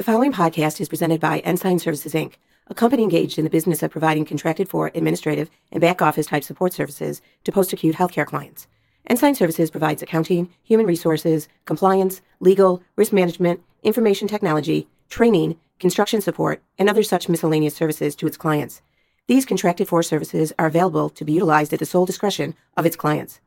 The 0.00 0.04
following 0.04 0.32
podcast 0.32 0.80
is 0.80 0.88
presented 0.88 1.20
by 1.20 1.40
Ensign 1.40 1.78
Services 1.78 2.14
Inc., 2.14 2.36
a 2.68 2.74
company 2.74 3.02
engaged 3.02 3.36
in 3.36 3.44
the 3.44 3.50
business 3.50 3.82
of 3.82 3.90
providing 3.90 4.24
contracted 4.24 4.66
for 4.66 4.90
administrative 4.94 5.50
and 5.70 5.82
back 5.82 6.00
office 6.00 6.24
type 6.24 6.42
support 6.42 6.72
services 6.72 7.20
to 7.44 7.52
post 7.52 7.74
acute 7.74 7.96
healthcare 7.96 8.24
clients. 8.24 8.66
Ensign 9.08 9.34
Services 9.34 9.70
provides 9.70 10.00
accounting, 10.00 10.48
human 10.62 10.86
resources, 10.86 11.48
compliance, 11.66 12.22
legal, 12.40 12.82
risk 12.96 13.12
management, 13.12 13.60
information 13.82 14.26
technology, 14.26 14.88
training, 15.10 15.60
construction 15.78 16.22
support, 16.22 16.62
and 16.78 16.88
other 16.88 17.02
such 17.02 17.28
miscellaneous 17.28 17.74
services 17.74 18.16
to 18.16 18.26
its 18.26 18.38
clients. 18.38 18.80
These 19.26 19.44
contracted 19.44 19.86
for 19.86 20.02
services 20.02 20.50
are 20.58 20.68
available 20.68 21.10
to 21.10 21.26
be 21.26 21.34
utilized 21.34 21.74
at 21.74 21.78
the 21.78 21.84
sole 21.84 22.06
discretion 22.06 22.54
of 22.74 22.86
its 22.86 22.96
clients. 22.96 23.40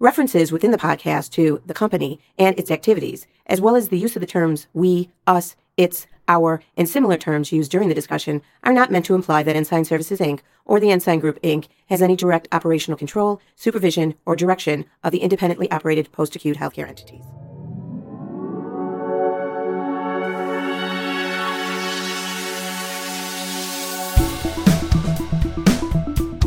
References 0.00 0.50
within 0.50 0.72
the 0.72 0.76
podcast 0.76 1.30
to 1.32 1.62
the 1.66 1.74
company 1.74 2.18
and 2.36 2.58
its 2.58 2.72
activities, 2.72 3.28
as 3.46 3.60
well 3.60 3.76
as 3.76 3.90
the 3.90 3.98
use 3.98 4.16
of 4.16 4.20
the 4.20 4.26
terms 4.26 4.66
we, 4.72 5.10
us, 5.28 5.54
its, 5.80 6.06
our, 6.28 6.62
and 6.76 6.86
similar 6.86 7.16
terms 7.16 7.52
used 7.52 7.70
during 7.70 7.88
the 7.88 7.94
discussion, 7.94 8.42
are 8.62 8.72
not 8.72 8.90
meant 8.90 9.06
to 9.06 9.14
imply 9.14 9.42
that 9.42 9.56
Ensign 9.56 9.86
Services 9.86 10.20
Inc. 10.20 10.40
or 10.66 10.78
the 10.78 10.90
Ensign 10.90 11.20
Group 11.20 11.40
Inc. 11.40 11.68
has 11.88 12.02
any 12.02 12.16
direct 12.16 12.48
operational 12.52 12.98
control, 12.98 13.40
supervision, 13.56 14.14
or 14.26 14.36
direction 14.36 14.84
of 15.02 15.10
the 15.10 15.22
independently 15.22 15.70
operated 15.70 16.12
post 16.12 16.36
acute 16.36 16.58
healthcare 16.58 16.86
entities. 16.86 17.24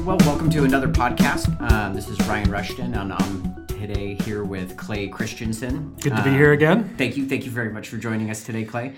Well, 0.05 0.17
welcome 0.19 0.51
to 0.51 0.63
another 0.63 0.89
podcast. 0.89 1.59
Um, 1.71 1.95
this 1.95 2.07
is 2.07 2.19
Ryan 2.27 2.51
Rushton, 2.51 2.93
and 2.93 3.13
I'm 3.13 3.52
today 3.87 4.13
here 4.23 4.45
with 4.45 4.77
Clay 4.77 5.09
Christensen. 5.09 5.93
Good 5.99 6.15
to 6.15 6.23
be 6.23 6.29
here 6.29 6.51
Um, 6.51 6.53
again. 6.53 6.95
Thank 6.97 7.17
you. 7.17 7.27
Thank 7.27 7.43
you 7.43 7.51
very 7.51 7.69
much 7.69 7.89
for 7.89 7.97
joining 7.97 8.29
us 8.29 8.41
today, 8.45 8.63
Clay. 8.63 8.93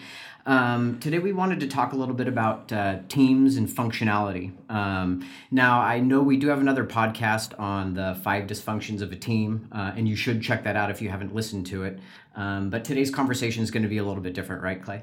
Um, 0.45 0.99
today, 0.99 1.17
we 1.17 1.33
wanted 1.33 1.59
to 1.61 1.67
talk 1.67 1.93
a 1.93 1.95
little 1.95 2.13
bit 2.13 2.27
about 2.27 2.71
uh, 2.71 2.99
teams 3.09 3.57
and 3.57 3.67
functionality. 3.67 4.51
Um, 4.69 5.27
now, 5.49 5.81
I 5.81 6.01
know 6.01 6.21
we 6.21 6.37
do 6.37 6.49
have 6.49 6.59
another 6.59 6.85
podcast 6.85 7.59
on 7.59 7.95
the 7.95 8.15
five 8.23 8.45
dysfunctions 8.45 9.01
of 9.01 9.11
a 9.11 9.15
team, 9.15 9.67
uh, 9.71 9.93
and 9.95 10.07
you 10.07 10.15
should 10.15 10.43
check 10.43 10.63
that 10.65 10.75
out 10.75 10.91
if 10.91 11.01
you 11.01 11.09
haven't 11.09 11.33
listened 11.33 11.65
to 11.67 11.83
it. 11.83 11.97
Um, 12.35 12.69
but 12.69 12.85
today's 12.85 13.09
conversation 13.09 13.63
is 13.63 13.71
going 13.71 13.81
to 13.81 13.89
be 13.89 13.97
a 13.97 14.03
little 14.03 14.21
bit 14.21 14.35
different, 14.35 14.61
right, 14.61 14.79
Clay? 14.79 15.01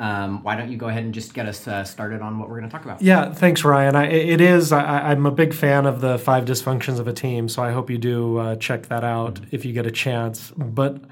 Um, 0.00 0.44
why 0.44 0.54
don't 0.54 0.70
you 0.70 0.76
go 0.76 0.86
ahead 0.86 1.02
and 1.02 1.12
just 1.12 1.34
get 1.34 1.46
us 1.46 1.66
uh, 1.66 1.82
started 1.82 2.22
on 2.22 2.38
what 2.38 2.48
we're 2.48 2.58
going 2.58 2.70
to 2.70 2.72
talk 2.72 2.84
about? 2.84 3.02
Yeah, 3.02 3.32
thanks, 3.32 3.64
Ryan. 3.64 3.96
I, 3.96 4.06
it 4.06 4.40
is. 4.40 4.70
I, 4.70 5.10
I'm 5.10 5.26
a 5.26 5.32
big 5.32 5.52
fan 5.52 5.86
of 5.86 6.00
the 6.00 6.18
five 6.18 6.44
dysfunctions 6.44 7.00
of 7.00 7.08
a 7.08 7.12
team, 7.12 7.48
so 7.48 7.62
I 7.64 7.72
hope 7.72 7.90
you 7.90 7.98
do 7.98 8.38
uh, 8.38 8.56
check 8.56 8.86
that 8.86 9.02
out 9.02 9.40
if 9.50 9.64
you 9.64 9.72
get 9.72 9.86
a 9.86 9.90
chance. 9.90 10.52
But 10.56 11.02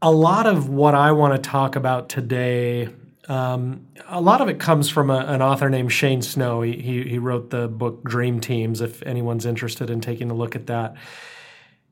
a 0.00 0.10
lot 0.10 0.46
of 0.46 0.70
what 0.70 0.94
I 0.94 1.12
want 1.12 1.34
to 1.34 1.50
talk 1.50 1.76
about 1.76 2.08
today, 2.08 2.88
um, 3.28 3.86
a 4.08 4.20
lot 4.20 4.40
of 4.40 4.48
it 4.48 4.58
comes 4.58 4.88
from 4.88 5.10
a, 5.10 5.18
an 5.18 5.42
author 5.42 5.68
named 5.68 5.92
Shane 5.92 6.22
Snow. 6.22 6.62
He, 6.62 6.80
he 6.80 7.02
he 7.02 7.18
wrote 7.18 7.50
the 7.50 7.68
book 7.68 8.02
Dream 8.04 8.40
Teams. 8.40 8.80
If 8.80 9.02
anyone's 9.02 9.44
interested 9.44 9.90
in 9.90 10.00
taking 10.00 10.30
a 10.30 10.34
look 10.34 10.56
at 10.56 10.68
that. 10.68 10.96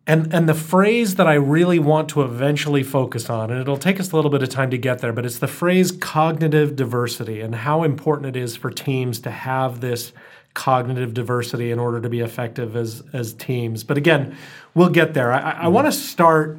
And, 0.08 0.32
and 0.32 0.48
the 0.48 0.54
phrase 0.54 1.16
that 1.16 1.26
I 1.26 1.34
really 1.34 1.78
want 1.78 2.08
to 2.10 2.22
eventually 2.22 2.82
focus 2.82 3.28
on, 3.28 3.50
and 3.50 3.60
it'll 3.60 3.76
take 3.76 4.00
us 4.00 4.10
a 4.10 4.16
little 4.16 4.30
bit 4.30 4.42
of 4.42 4.48
time 4.48 4.70
to 4.70 4.78
get 4.78 5.00
there, 5.00 5.12
but 5.12 5.26
it's 5.26 5.38
the 5.38 5.46
phrase 5.46 5.92
cognitive 5.92 6.74
diversity 6.76 7.42
and 7.42 7.54
how 7.54 7.82
important 7.82 8.34
it 8.34 8.40
is 8.40 8.56
for 8.56 8.70
teams 8.70 9.20
to 9.20 9.30
have 9.30 9.82
this 9.82 10.14
cognitive 10.54 11.12
diversity 11.12 11.70
in 11.70 11.78
order 11.78 12.00
to 12.00 12.08
be 12.08 12.20
effective 12.20 12.74
as, 12.74 13.02
as 13.12 13.34
teams. 13.34 13.84
But 13.84 13.98
again, 13.98 14.34
we'll 14.74 14.88
get 14.88 15.12
there. 15.12 15.30
I, 15.30 15.50
I 15.50 15.68
want 15.68 15.84
to 15.84 15.90
mm-hmm. 15.90 16.06
start 16.06 16.58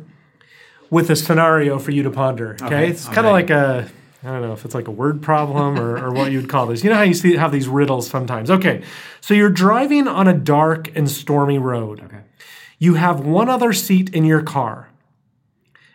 with 0.91 1.09
a 1.09 1.15
scenario 1.15 1.79
for 1.79 1.89
you 1.89 2.03
to 2.03 2.11
ponder. 2.11 2.53
Okay. 2.53 2.65
Okay, 2.65 2.87
It's 2.89 3.07
kind 3.07 3.25
of 3.25 3.33
like 3.33 3.49
a, 3.49 3.89
I 4.23 4.27
don't 4.27 4.43
know 4.43 4.53
if 4.53 4.63
it's 4.63 4.75
like 4.75 4.87
a 4.87 4.91
word 4.91 5.23
problem 5.23 5.79
or, 5.79 5.97
or 5.97 6.11
what 6.11 6.31
you'd 6.31 6.49
call 6.49 6.67
this. 6.67 6.83
You 6.83 6.91
know 6.91 6.97
how 6.97 7.01
you 7.01 7.15
see 7.15 7.35
have 7.35 7.51
these 7.51 7.67
riddles 7.67 8.07
sometimes. 8.07 8.51
Okay. 8.51 8.83
So 9.21 9.33
you're 9.33 9.49
driving 9.49 10.07
on 10.07 10.27
a 10.27 10.33
dark 10.33 10.95
and 10.95 11.09
stormy 11.09 11.57
road. 11.57 12.01
Okay. 12.01 12.19
You 12.79 12.95
have 12.95 13.19
one 13.19 13.49
other 13.49 13.73
seat 13.73 14.09
in 14.15 14.25
your 14.25 14.41
car, 14.41 14.89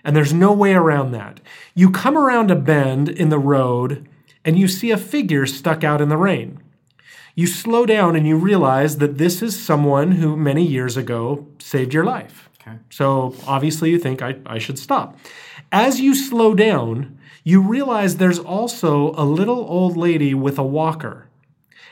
and 0.04 0.14
there's 0.14 0.34
no 0.34 0.52
way 0.52 0.74
around 0.74 1.12
that. 1.12 1.40
You 1.74 1.90
come 1.90 2.16
around 2.16 2.50
a 2.50 2.56
bend 2.56 3.08
in 3.08 3.30
the 3.30 3.38
road, 3.38 4.06
and 4.44 4.58
you 4.58 4.68
see 4.68 4.90
a 4.90 4.98
figure 4.98 5.46
stuck 5.46 5.82
out 5.82 6.00
in 6.00 6.10
the 6.10 6.16
rain. 6.16 6.62
You 7.34 7.46
slow 7.46 7.84
down 7.84 8.14
and 8.14 8.26
you 8.26 8.36
realize 8.36 8.98
that 8.98 9.18
this 9.18 9.42
is 9.42 9.60
someone 9.60 10.12
who 10.12 10.36
many 10.36 10.64
years 10.64 10.96
ago 10.96 11.48
saved 11.58 11.92
your 11.92 12.04
life. 12.04 12.48
Okay. 12.60 12.78
So 12.90 13.34
obviously, 13.46 13.90
you 13.90 13.98
think, 13.98 14.22
I, 14.22 14.36
I 14.46 14.58
should 14.58 14.78
stop. 14.78 15.18
As 15.72 16.00
you 16.00 16.14
slow 16.14 16.54
down, 16.54 17.18
you 17.42 17.60
realize 17.60 18.16
there's 18.16 18.38
also 18.38 19.12
a 19.16 19.24
little 19.24 19.66
old 19.68 19.96
lady 19.96 20.32
with 20.32 20.58
a 20.58 20.62
walker. 20.62 21.28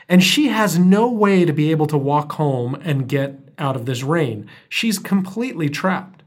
And 0.07 0.23
she 0.23 0.47
has 0.47 0.79
no 0.79 1.09
way 1.09 1.45
to 1.45 1.53
be 1.53 1.71
able 1.71 1.87
to 1.87 1.97
walk 1.97 2.33
home 2.33 2.75
and 2.75 3.09
get 3.09 3.39
out 3.57 3.75
of 3.75 3.85
this 3.85 4.03
rain. 4.03 4.49
She's 4.69 4.99
completely 4.99 5.69
trapped. 5.69 6.23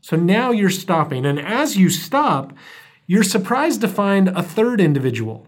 So 0.00 0.16
now 0.16 0.50
you're 0.50 0.70
stopping. 0.70 1.24
And 1.24 1.40
as 1.40 1.76
you 1.76 1.88
stop, 1.88 2.52
you're 3.06 3.22
surprised 3.22 3.80
to 3.82 3.88
find 3.88 4.28
a 4.28 4.42
third 4.42 4.80
individual. 4.80 5.46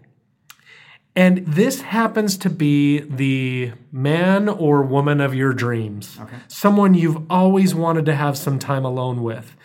And 1.15 1.39
this 1.47 1.81
happens 1.81 2.37
to 2.37 2.49
be 2.49 2.99
the 2.99 3.71
man 3.91 4.47
or 4.47 4.83
woman 4.83 5.19
of 5.19 5.33
your 5.33 5.51
dreams. 5.51 6.17
Okay. 6.21 6.37
Someone 6.47 6.93
you've 6.93 7.31
always 7.31 7.73
wanted 7.73 8.05
to 8.05 8.15
have 8.15 8.37
some 8.37 8.59
time 8.59 8.85
alone 8.85 9.23
with. 9.23 9.55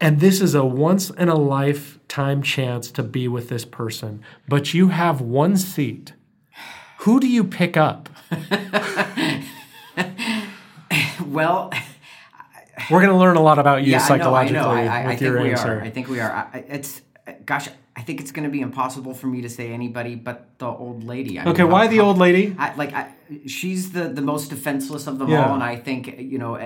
And 0.00 0.18
this 0.18 0.40
is 0.40 0.54
a 0.54 0.64
once 0.64 1.10
in 1.10 1.28
a 1.28 1.34
lifetime 1.34 2.42
chance 2.42 2.90
to 2.92 3.02
be 3.02 3.28
with 3.28 3.50
this 3.50 3.64
person. 3.64 4.22
But 4.48 4.72
you 4.72 4.88
have 4.88 5.20
one 5.20 5.56
seat. 5.56 6.14
Who 7.00 7.20
do 7.20 7.28
you 7.28 7.44
pick 7.44 7.76
up? 7.76 8.08
Well, 11.32 11.72
We're 12.90 13.00
going 13.00 13.12
to 13.12 13.18
learn 13.18 13.36
a 13.36 13.42
lot 13.42 13.58
about 13.58 13.82
you 13.82 13.92
yeah, 13.92 13.98
psychologically 13.98 14.58
I 14.58 14.62
know. 14.62 14.70
I 14.70 14.84
know. 14.84 14.90
I, 14.90 14.96
I 14.96 15.06
with 15.06 15.18
think 15.18 15.20
your 15.20 15.46
answer. 15.46 15.78
are. 15.78 15.82
I 15.82 15.90
think 15.90 16.08
we 16.08 16.20
are. 16.20 16.50
It's 16.68 17.02
gosh. 17.44 17.68
I 17.94 18.00
think 18.00 18.20
it's 18.20 18.32
going 18.32 18.44
to 18.44 18.50
be 18.50 18.60
impossible 18.60 19.12
for 19.12 19.26
me 19.26 19.42
to 19.42 19.50
say 19.50 19.70
anybody 19.72 20.14
but 20.14 20.46
the 20.58 20.66
old 20.66 21.04
lady. 21.04 21.38
I 21.38 21.44
mean, 21.44 21.52
okay, 21.52 21.62
how- 21.62 21.68
why 21.68 21.86
the 21.86 22.00
old 22.00 22.18
lady? 22.18 22.56
I, 22.58 22.74
like 22.74 22.92
I, 22.94 23.12
she's 23.46 23.92
the 23.92 24.08
the 24.08 24.22
most 24.22 24.48
defenseless 24.48 25.06
of 25.06 25.18
them 25.18 25.28
Yeah. 25.28 25.46
all, 25.46 25.54
and 25.54 25.62
I 25.62 25.76
think 25.76 26.18
you 26.18 26.38
know. 26.38 26.58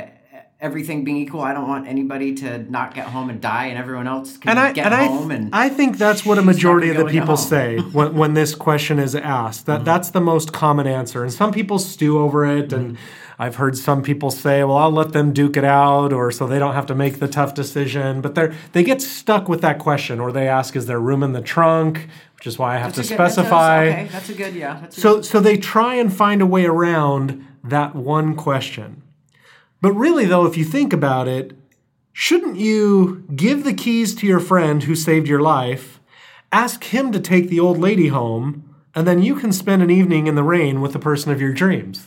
Everything 0.58 1.04
being 1.04 1.18
equal, 1.18 1.42
I 1.42 1.52
don't 1.52 1.68
want 1.68 1.86
anybody 1.86 2.34
to 2.36 2.58
not 2.70 2.94
get 2.94 3.08
home 3.08 3.28
and 3.28 3.42
die, 3.42 3.66
and 3.66 3.76
everyone 3.76 4.08
else 4.08 4.38
can 4.38 4.52
and 4.52 4.58
I 4.58 4.72
get 4.72 4.86
and 4.86 4.94
I, 4.94 5.04
home. 5.04 5.30
and 5.30 5.54
I 5.54 5.68
think 5.68 5.98
that's 5.98 6.24
what 6.24 6.38
a 6.38 6.42
majority 6.42 6.88
of 6.88 6.96
the 6.96 7.04
people 7.04 7.36
say 7.36 7.76
when, 7.92 8.14
when 8.14 8.32
this 8.32 8.54
question 8.54 8.98
is 8.98 9.14
asked. 9.14 9.66
That 9.66 9.76
mm-hmm. 9.76 9.84
that's 9.84 10.10
the 10.12 10.22
most 10.22 10.54
common 10.54 10.86
answer, 10.86 11.22
and 11.22 11.30
some 11.30 11.52
people 11.52 11.78
stew 11.78 12.18
over 12.18 12.46
it. 12.46 12.72
And 12.72 12.96
mm-hmm. 12.96 13.02
I've 13.38 13.56
heard 13.56 13.76
some 13.76 14.02
people 14.02 14.30
say, 14.30 14.64
"Well, 14.64 14.78
I'll 14.78 14.90
let 14.90 15.12
them 15.12 15.32
duke 15.32 15.56
it 15.56 15.64
out," 15.64 16.12
or 16.12 16.30
so 16.30 16.46
they 16.46 16.58
don't 16.58 16.74
have 16.74 16.86
to 16.86 16.94
make 16.94 17.18
the 17.18 17.28
tough 17.28 17.54
decision. 17.54 18.20
But 18.20 18.34
they 18.34 18.52
they 18.72 18.82
get 18.82 19.02
stuck 19.02 19.48
with 19.48 19.60
that 19.60 19.78
question, 19.78 20.20
or 20.20 20.32
they 20.32 20.48
ask, 20.48 20.74
"Is 20.74 20.86
there 20.86 20.98
room 21.00 21.22
in 21.22 21.32
the 21.32 21.42
trunk?" 21.42 22.08
Which 22.36 22.46
is 22.46 22.58
why 22.58 22.74
I 22.74 22.78
have 22.78 22.94
That's 22.94 23.08
to 23.08 23.14
good- 23.14 23.20
that's 23.20 23.34
specify. 23.34 23.86
okay, 23.86 24.08
that's 24.12 24.28
a 24.30 24.34
good. 24.34 24.54
Yeah. 24.54 24.84
A 24.86 24.92
So 24.92 25.20
so 25.22 25.40
they 25.40 25.56
try 25.56 25.94
and 25.96 26.12
find 26.12 26.40
a 26.40 26.46
way 26.46 26.64
around 26.66 27.44
that 27.64 27.94
one 27.94 28.34
question. 28.34 29.02
But 29.82 29.92
really 29.92 30.24
though, 30.24 30.46
if 30.46 30.56
you 30.56 30.64
think 30.64 30.92
about 30.92 31.28
it, 31.28 31.52
shouldn't 32.12 32.56
you 32.56 33.24
give 33.34 33.64
the 33.64 33.74
keys 33.74 34.14
to 34.16 34.26
your 34.26 34.40
friend 34.40 34.82
who 34.84 34.94
saved 34.94 35.28
your 35.28 35.40
life, 35.40 36.00
ask 36.52 36.84
him 36.84 37.12
to 37.12 37.20
take 37.20 37.48
the 37.50 37.60
old 37.60 37.78
lady 37.78 38.08
home, 38.08 38.64
and 38.94 39.06
then 39.06 39.20
you 39.22 39.34
can 39.34 39.52
spend 39.52 39.82
an 39.82 39.90
evening 39.90 40.26
in 40.26 40.34
the 40.36 40.42
rain 40.42 40.80
with 40.80 40.92
the 40.94 40.98
person 40.98 41.30
of 41.32 41.40
your 41.40 41.52
dreams? 41.52 42.06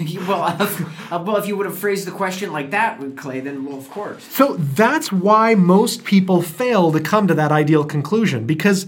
well, 0.28 0.42
uh, 0.42 1.22
well, 1.24 1.36
if 1.36 1.46
you 1.46 1.56
would 1.56 1.66
have 1.66 1.78
phrased 1.78 2.06
the 2.06 2.12
question 2.12 2.52
like 2.52 2.70
that 2.70 2.98
with 2.98 3.16
Clay, 3.16 3.40
then 3.40 3.64
well, 3.64 3.78
of 3.78 3.90
course. 3.90 4.24
So 4.24 4.56
that's 4.56 5.12
why 5.12 5.54
most 5.54 6.04
people 6.04 6.42
fail 6.42 6.92
to 6.92 7.00
come 7.00 7.26
to 7.26 7.34
that 7.34 7.52
ideal 7.52 7.84
conclusion 7.84 8.46
because 8.46 8.86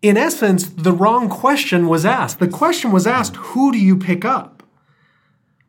in 0.00 0.16
essence 0.16 0.68
the 0.68 0.92
wrong 0.92 1.28
question 1.28 1.86
was 1.86 2.04
asked. 2.04 2.38
The 2.38 2.48
question 2.48 2.92
was 2.92 3.06
asked, 3.06 3.36
who 3.36 3.72
do 3.72 3.78
you 3.78 3.96
pick 3.96 4.24
up? 4.24 4.62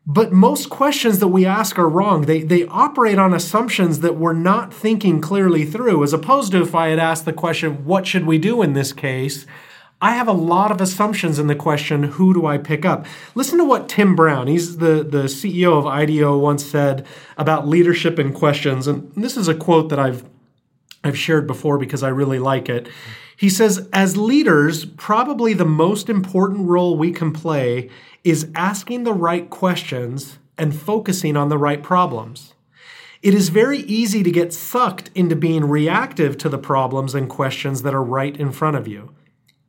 But 0.06 0.32
most 0.32 0.68
questions 0.68 1.20
that 1.20 1.28
we 1.28 1.46
ask 1.46 1.78
are 1.78 1.88
wrong. 1.88 2.22
They 2.22 2.42
they 2.42 2.66
operate 2.66 3.18
on 3.18 3.32
assumptions 3.32 4.00
that 4.00 4.16
we're 4.16 4.34
not 4.34 4.74
thinking 4.74 5.20
clearly 5.20 5.64
through 5.64 6.02
as 6.02 6.12
opposed 6.12 6.52
to 6.52 6.62
if 6.62 6.74
I 6.74 6.88
had 6.88 6.98
asked 6.98 7.24
the 7.24 7.32
question, 7.32 7.84
what 7.86 8.06
should 8.06 8.26
we 8.26 8.38
do 8.38 8.60
in 8.60 8.74
this 8.74 8.92
case? 8.92 9.46
I 10.04 10.10
have 10.10 10.28
a 10.28 10.32
lot 10.32 10.70
of 10.70 10.82
assumptions 10.82 11.38
in 11.38 11.46
the 11.46 11.54
question, 11.54 12.02
who 12.02 12.34
do 12.34 12.44
I 12.44 12.58
pick 12.58 12.84
up? 12.84 13.06
Listen 13.34 13.56
to 13.56 13.64
what 13.64 13.88
Tim 13.88 14.14
Brown, 14.14 14.48
he's 14.48 14.76
the, 14.76 15.02
the 15.02 15.22
CEO 15.22 15.78
of 15.78 15.86
IDEO, 15.86 16.36
once 16.36 16.62
said 16.62 17.06
about 17.38 17.66
leadership 17.66 18.18
and 18.18 18.34
questions. 18.34 18.86
And 18.86 19.10
this 19.14 19.38
is 19.38 19.48
a 19.48 19.54
quote 19.54 19.88
that 19.88 19.98
I've 19.98 20.28
I've 21.02 21.16
shared 21.16 21.46
before 21.46 21.78
because 21.78 22.02
I 22.02 22.08
really 22.08 22.38
like 22.38 22.68
it. 22.68 22.86
He 23.34 23.48
says, 23.48 23.88
as 23.94 24.18
leaders, 24.18 24.84
probably 24.84 25.54
the 25.54 25.64
most 25.64 26.10
important 26.10 26.68
role 26.68 26.98
we 26.98 27.10
can 27.10 27.32
play 27.32 27.88
is 28.24 28.50
asking 28.54 29.04
the 29.04 29.14
right 29.14 29.48
questions 29.48 30.38
and 30.58 30.78
focusing 30.78 31.34
on 31.34 31.48
the 31.48 31.58
right 31.58 31.82
problems. 31.82 32.52
It 33.22 33.32
is 33.32 33.48
very 33.48 33.78
easy 33.78 34.22
to 34.22 34.30
get 34.30 34.52
sucked 34.52 35.10
into 35.14 35.34
being 35.34 35.64
reactive 35.64 36.36
to 36.38 36.50
the 36.50 36.58
problems 36.58 37.14
and 37.14 37.26
questions 37.26 37.80
that 37.84 37.94
are 37.94 38.04
right 38.04 38.36
in 38.36 38.52
front 38.52 38.76
of 38.76 38.86
you. 38.86 39.14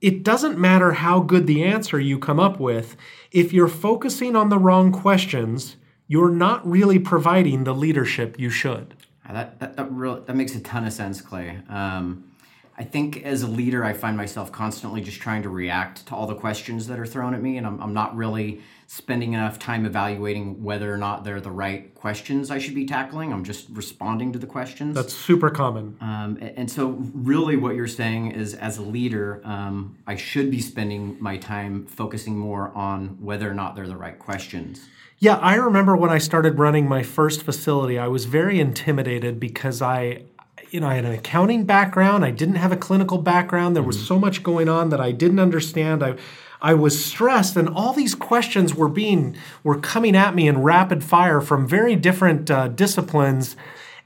It 0.05 0.21
doesn't 0.21 0.59
matter 0.59 0.91
how 0.91 1.19
good 1.19 1.47
the 1.47 1.63
answer 1.63 1.99
you 1.99 2.19
come 2.19 2.39
up 2.39 2.59
with, 2.59 2.95
if 3.31 3.51
you're 3.51 3.67
focusing 3.67 4.35
on 4.35 4.49
the 4.49 4.59
wrong 4.59 4.91
questions, 4.91 5.77
you're 6.07 6.29
not 6.29 6.61
really 6.69 6.99
providing 6.99 7.63
the 7.63 7.73
leadership 7.73 8.39
you 8.39 8.51
should. 8.51 8.93
That, 9.27 9.57
that, 9.59 9.75
that, 9.77 9.91
real, 9.91 10.21
that 10.21 10.35
makes 10.35 10.53
a 10.53 10.59
ton 10.59 10.85
of 10.85 10.93
sense, 10.93 11.21
Clay. 11.21 11.57
Um, 11.69 12.34
I 12.77 12.83
think 12.83 13.23
as 13.23 13.41
a 13.41 13.47
leader, 13.47 13.85
I 13.85 13.93
find 13.93 14.17
myself 14.17 14.51
constantly 14.51 14.99
just 14.99 15.21
trying 15.21 15.43
to 15.43 15.49
react 15.49 16.05
to 16.07 16.15
all 16.15 16.27
the 16.27 16.35
questions 16.35 16.87
that 16.87 16.99
are 16.99 17.05
thrown 17.05 17.33
at 17.33 17.41
me, 17.41 17.57
and 17.57 17.65
I'm, 17.65 17.81
I'm 17.81 17.93
not 17.93 18.15
really 18.15 18.61
spending 18.87 19.33
enough 19.33 19.57
time 19.57 19.85
evaluating 19.85 20.61
whether 20.61 20.93
or 20.93 20.97
not 20.97 21.23
they're 21.23 21.41
the 21.41 21.51
right 21.51 21.95
questions 21.95 22.51
I 22.51 22.59
should 22.59 22.75
be 22.75 22.85
tackling. 22.85 23.31
I'm 23.31 23.45
just 23.45 23.69
responding 23.69 24.33
to 24.33 24.39
the 24.39 24.45
questions. 24.45 24.93
That's 24.93 25.13
super 25.13 25.49
common. 25.49 25.97
Um, 26.01 26.37
and 26.41 26.69
so, 26.69 26.97
really, 27.13 27.55
what 27.55 27.75
you're 27.75 27.87
saying 27.87 28.31
is, 28.31 28.53
as 28.53 28.77
a 28.77 28.83
leader, 28.83 29.41
um, 29.45 29.97
I 30.05 30.17
should 30.17 30.51
be 30.51 30.59
spending 30.59 31.15
my 31.21 31.37
time 31.37 31.85
focusing 31.85 32.37
more 32.37 32.71
on 32.75 33.17
whether 33.21 33.49
or 33.49 33.53
not 33.53 33.75
they're 33.75 33.87
the 33.87 33.95
right 33.97 34.19
questions. 34.19 34.85
Yeah, 35.17 35.37
I 35.37 35.55
remember 35.55 35.95
when 35.95 36.11
I 36.11 36.17
started 36.17 36.59
running 36.59 36.89
my 36.89 37.01
first 37.01 37.43
facility, 37.43 37.97
I 37.97 38.09
was 38.09 38.25
very 38.25 38.59
intimidated 38.59 39.39
because 39.39 39.81
I 39.81 40.23
you 40.69 40.79
know, 40.79 40.87
I 40.87 40.95
had 40.95 41.05
an 41.05 41.11
accounting 41.11 41.65
background. 41.65 42.25
I 42.25 42.31
didn't 42.31 42.55
have 42.55 42.71
a 42.71 42.77
clinical 42.77 43.17
background. 43.17 43.75
There 43.75 43.83
was 43.83 43.97
mm-hmm. 43.97 44.07
so 44.07 44.19
much 44.19 44.43
going 44.43 44.69
on 44.69 44.89
that 44.89 45.01
I 45.01 45.11
didn't 45.11 45.39
understand. 45.39 46.03
I 46.03 46.15
I 46.61 46.73
was 46.73 47.03
stressed, 47.03 47.55
and 47.57 47.69
all 47.69 47.93
these 47.93 48.15
questions 48.15 48.73
were 48.73 48.89
being 48.89 49.37
were 49.63 49.79
coming 49.79 50.15
at 50.15 50.33
me 50.33 50.47
in 50.47 50.63
rapid 50.63 51.03
fire 51.03 51.41
from 51.41 51.67
very 51.67 51.95
different 51.95 52.49
uh, 52.49 52.69
disciplines. 52.69 53.55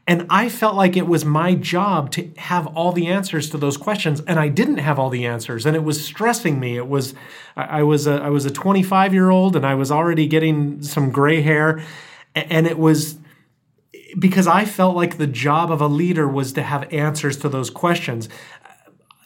And 0.08 0.26
I 0.30 0.50
felt 0.50 0.76
like 0.76 0.98
it 0.98 1.06
was 1.06 1.24
my 1.24 1.54
job 1.54 2.12
to 2.14 2.32
have 2.38 2.66
all 2.68 2.92
the 2.92 3.06
answers 3.06 3.50
to 3.52 3.58
those 3.58 3.78
questions, 3.78 4.22
and 4.22 4.40
I 4.40 4.48
didn't 4.48 4.80
have 4.80 4.98
all 4.98 5.12
the 5.12 5.26
answers, 5.26 5.68
and 5.68 5.76
it 5.76 5.84
was 5.84 6.04
stressing 6.04 6.60
me. 6.60 6.78
It 6.78 6.88
was, 6.88 7.14
I 7.56 7.84
was 7.84 8.08
a, 8.08 8.14
I 8.14 8.30
was 8.30 8.46
a 8.46 8.52
25 8.52 9.14
year 9.14 9.30
old, 9.30 9.56
and 9.56 9.66
I 9.66 9.76
was 9.76 9.92
already 9.92 10.26
getting 10.26 10.82
some 10.82 11.12
gray 11.12 11.42
hair, 11.42 11.84
and 12.34 12.66
it 12.66 12.80
was 12.80 13.20
because 14.18 14.48
I 14.48 14.66
felt 14.66 14.96
like 14.96 15.18
the 15.18 15.28
job 15.28 15.72
of 15.72 15.82
a 15.82 15.88
leader 15.88 16.28
was 16.28 16.54
to 16.54 16.64
have 16.64 16.92
answers 16.94 17.38
to 17.38 17.50
those 17.50 17.70
questions. 17.70 18.30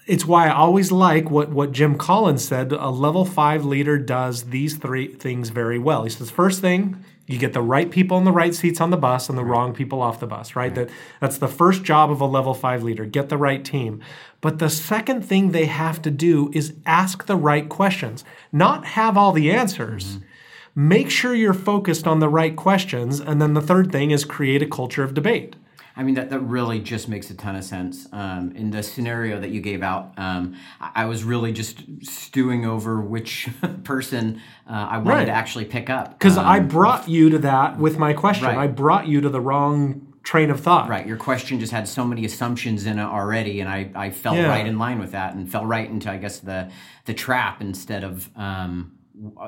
It's 0.06 0.25
why 0.25 0.48
I 0.48 0.54
always 0.54 0.92
like 0.92 1.30
what, 1.30 1.50
what 1.50 1.71
Jim 1.71 1.98
Collins 1.98 2.45
said. 2.45 2.71
A 2.71 2.89
level 2.89 3.25
five 3.25 3.63
leader 3.63 3.98
does 3.98 4.45
these 4.45 4.75
three 4.75 5.13
things 5.13 5.50
very 5.50 5.80
well. 5.80 6.04
He 6.04 6.10
says, 6.10 6.30
first 6.30 6.60
thing, 6.60 7.04
you 7.25 7.38
get 7.38 7.54
the 7.54 7.62
right 7.62 7.89
people 7.89 8.18
in 8.18 8.25
the 8.25 8.33
right 8.33 8.54
seats 8.54 8.81
on 8.81 8.89
the 8.89 8.98
bus 8.98 9.30
and 9.30 9.38
the 9.38 9.45
wrong 9.45 9.74
people 9.74 10.01
off 10.01 10.19
the 10.19 10.27
bus, 10.27 10.57
right? 10.57 10.75
That 10.75 10.89
that's 11.21 11.38
the 11.38 11.48
first 11.48 11.83
job 11.83 12.12
of 12.12 12.19
a 12.19 12.25
level 12.25 12.54
5 12.54 12.83
leader, 12.83 13.06
get 13.06 13.30
the 13.30 13.38
right 13.38 13.63
team. 13.63 14.01
But 14.42 14.59
the 14.59 14.69
second 14.69 15.24
thing 15.24 15.51
they 15.51 15.68
have 15.68 16.01
to 16.01 16.12
do 16.12 16.51
is 16.54 16.74
ask 16.86 17.25
the 17.25 17.38
right 17.38 17.69
questions, 17.69 18.25
not 18.51 18.86
have 18.86 19.18
all 19.18 19.31
the 19.31 19.51
answers. 19.51 20.18
Mm-hmm 20.18 20.25
make 20.75 21.09
sure 21.09 21.35
you're 21.35 21.53
focused 21.53 22.07
on 22.07 22.19
the 22.19 22.29
right 22.29 22.55
questions. 22.55 23.19
And 23.19 23.41
then 23.41 23.53
the 23.53 23.61
third 23.61 23.91
thing 23.91 24.11
is 24.11 24.25
create 24.25 24.61
a 24.61 24.67
culture 24.67 25.03
of 25.03 25.13
debate. 25.13 25.55
I 25.95 26.01
mean, 26.01 26.15
that, 26.15 26.31
that 26.31 26.39
really 26.39 26.79
just 26.79 27.07
makes 27.07 27.29
a 27.29 27.35
ton 27.35 27.55
of 27.55 27.63
sense. 27.63 28.07
Um, 28.11 28.51
in 28.55 28.71
the 28.71 28.81
scenario 28.81 29.39
that 29.39 29.51
you 29.51 29.61
gave 29.61 29.83
out, 29.83 30.13
um, 30.17 30.55
I, 30.79 31.05
was 31.05 31.23
really 31.23 31.51
just 31.51 31.83
stewing 32.01 32.65
over 32.65 32.99
which 32.99 33.47
person 33.83 34.41
uh, 34.67 34.87
I 34.89 34.97
wanted 34.97 35.17
right. 35.17 35.25
to 35.25 35.31
actually 35.31 35.65
pick 35.65 35.91
up. 35.91 36.17
Because 36.17 36.37
um, 36.37 36.47
I 36.47 36.59
brought 36.59 37.07
you 37.07 37.29
to 37.29 37.37
that 37.39 37.77
with 37.77 37.99
my 37.99 38.13
question. 38.13 38.47
Right. 38.47 38.57
I 38.57 38.67
brought 38.67 39.07
you 39.07 39.21
to 39.21 39.29
the 39.29 39.39
wrong 39.39 40.13
train 40.23 40.49
of 40.49 40.61
thought. 40.61 40.89
Right. 40.89 41.05
Your 41.05 41.17
question 41.17 41.59
just 41.59 41.71
had 41.71 41.87
so 41.87 42.03
many 42.03 42.25
assumptions 42.25 42.87
in 42.87 42.97
it 42.97 43.03
already, 43.03 43.59
and 43.59 43.69
I, 43.69 43.91
I 43.93 44.09
fell 44.09 44.35
yeah. 44.35 44.47
right 44.47 44.65
in 44.65 44.79
line 44.79 44.97
with 44.97 45.11
that 45.11 45.35
and 45.35 45.51
fell 45.51 45.65
right 45.65 45.87
into, 45.87 46.09
I 46.09 46.17
guess, 46.17 46.39
the, 46.39 46.71
the 47.05 47.13
trap 47.13 47.61
instead 47.61 48.03
of. 48.03 48.31
Um, 48.35 48.97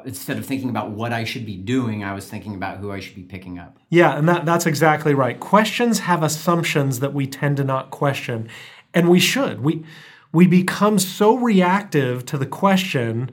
instead 0.05 0.37
of 0.37 0.45
thinking 0.45 0.69
about 0.69 0.91
what 0.91 1.13
I 1.13 1.23
should 1.23 1.45
be 1.45 1.55
doing, 1.55 2.03
I 2.03 2.13
was 2.13 2.27
thinking 2.27 2.55
about 2.55 2.77
who 2.77 2.91
I 2.91 2.99
should 2.99 3.15
be 3.15 3.23
picking 3.23 3.59
up. 3.59 3.77
Yeah, 3.89 4.17
and 4.17 4.27
that, 4.29 4.45
that's 4.45 4.65
exactly 4.65 5.13
right. 5.13 5.39
Questions 5.39 5.99
have 5.99 6.23
assumptions 6.23 6.99
that 6.99 7.13
we 7.13 7.27
tend 7.27 7.57
to 7.57 7.63
not 7.63 7.91
question, 7.91 8.49
and 8.93 9.09
we 9.09 9.19
should. 9.19 9.61
We 9.61 9.83
we 10.31 10.47
become 10.47 10.99
so 10.99 11.37
reactive 11.37 12.25
to 12.25 12.37
the 12.37 12.45
question 12.45 13.31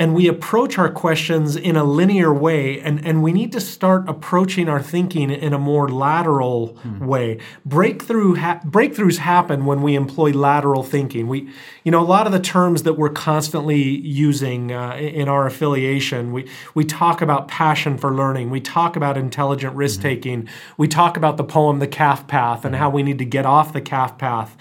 and 0.00 0.14
we 0.14 0.26
approach 0.26 0.78
our 0.78 0.90
questions 0.90 1.56
in 1.56 1.76
a 1.76 1.84
linear 1.84 2.32
way 2.32 2.80
and, 2.80 3.04
and 3.06 3.22
we 3.22 3.34
need 3.34 3.52
to 3.52 3.60
start 3.60 4.08
approaching 4.08 4.66
our 4.66 4.82
thinking 4.82 5.30
in 5.30 5.52
a 5.52 5.58
more 5.58 5.88
lateral 5.90 6.68
hmm. 6.78 7.06
way 7.06 7.38
breakthrough 7.66 8.34
ha- 8.34 8.60
breakthroughs 8.64 9.18
happen 9.18 9.66
when 9.66 9.82
we 9.82 9.94
employ 9.94 10.32
lateral 10.32 10.82
thinking 10.82 11.28
we 11.28 11.48
you 11.84 11.92
know 11.92 12.00
a 12.00 12.08
lot 12.16 12.26
of 12.26 12.32
the 12.32 12.40
terms 12.40 12.82
that 12.84 12.94
we're 12.94 13.10
constantly 13.10 13.82
using 13.82 14.72
uh, 14.72 14.94
in 14.94 15.28
our 15.28 15.46
affiliation 15.46 16.32
we 16.32 16.48
we 16.74 16.82
talk 16.82 17.20
about 17.20 17.46
passion 17.46 17.98
for 17.98 18.12
learning 18.12 18.48
we 18.48 18.60
talk 18.60 18.96
about 18.96 19.18
intelligent 19.18 19.76
risk 19.76 20.00
taking 20.00 20.42
mm-hmm. 20.42 20.74
we 20.78 20.88
talk 20.88 21.18
about 21.18 21.36
the 21.36 21.44
poem 21.44 21.78
the 21.78 21.86
calf 21.86 22.26
path 22.26 22.64
and 22.64 22.74
mm-hmm. 22.74 22.82
how 22.82 22.88
we 22.88 23.02
need 23.02 23.18
to 23.18 23.24
get 23.26 23.44
off 23.44 23.74
the 23.74 23.82
calf 23.82 24.16
path 24.16 24.56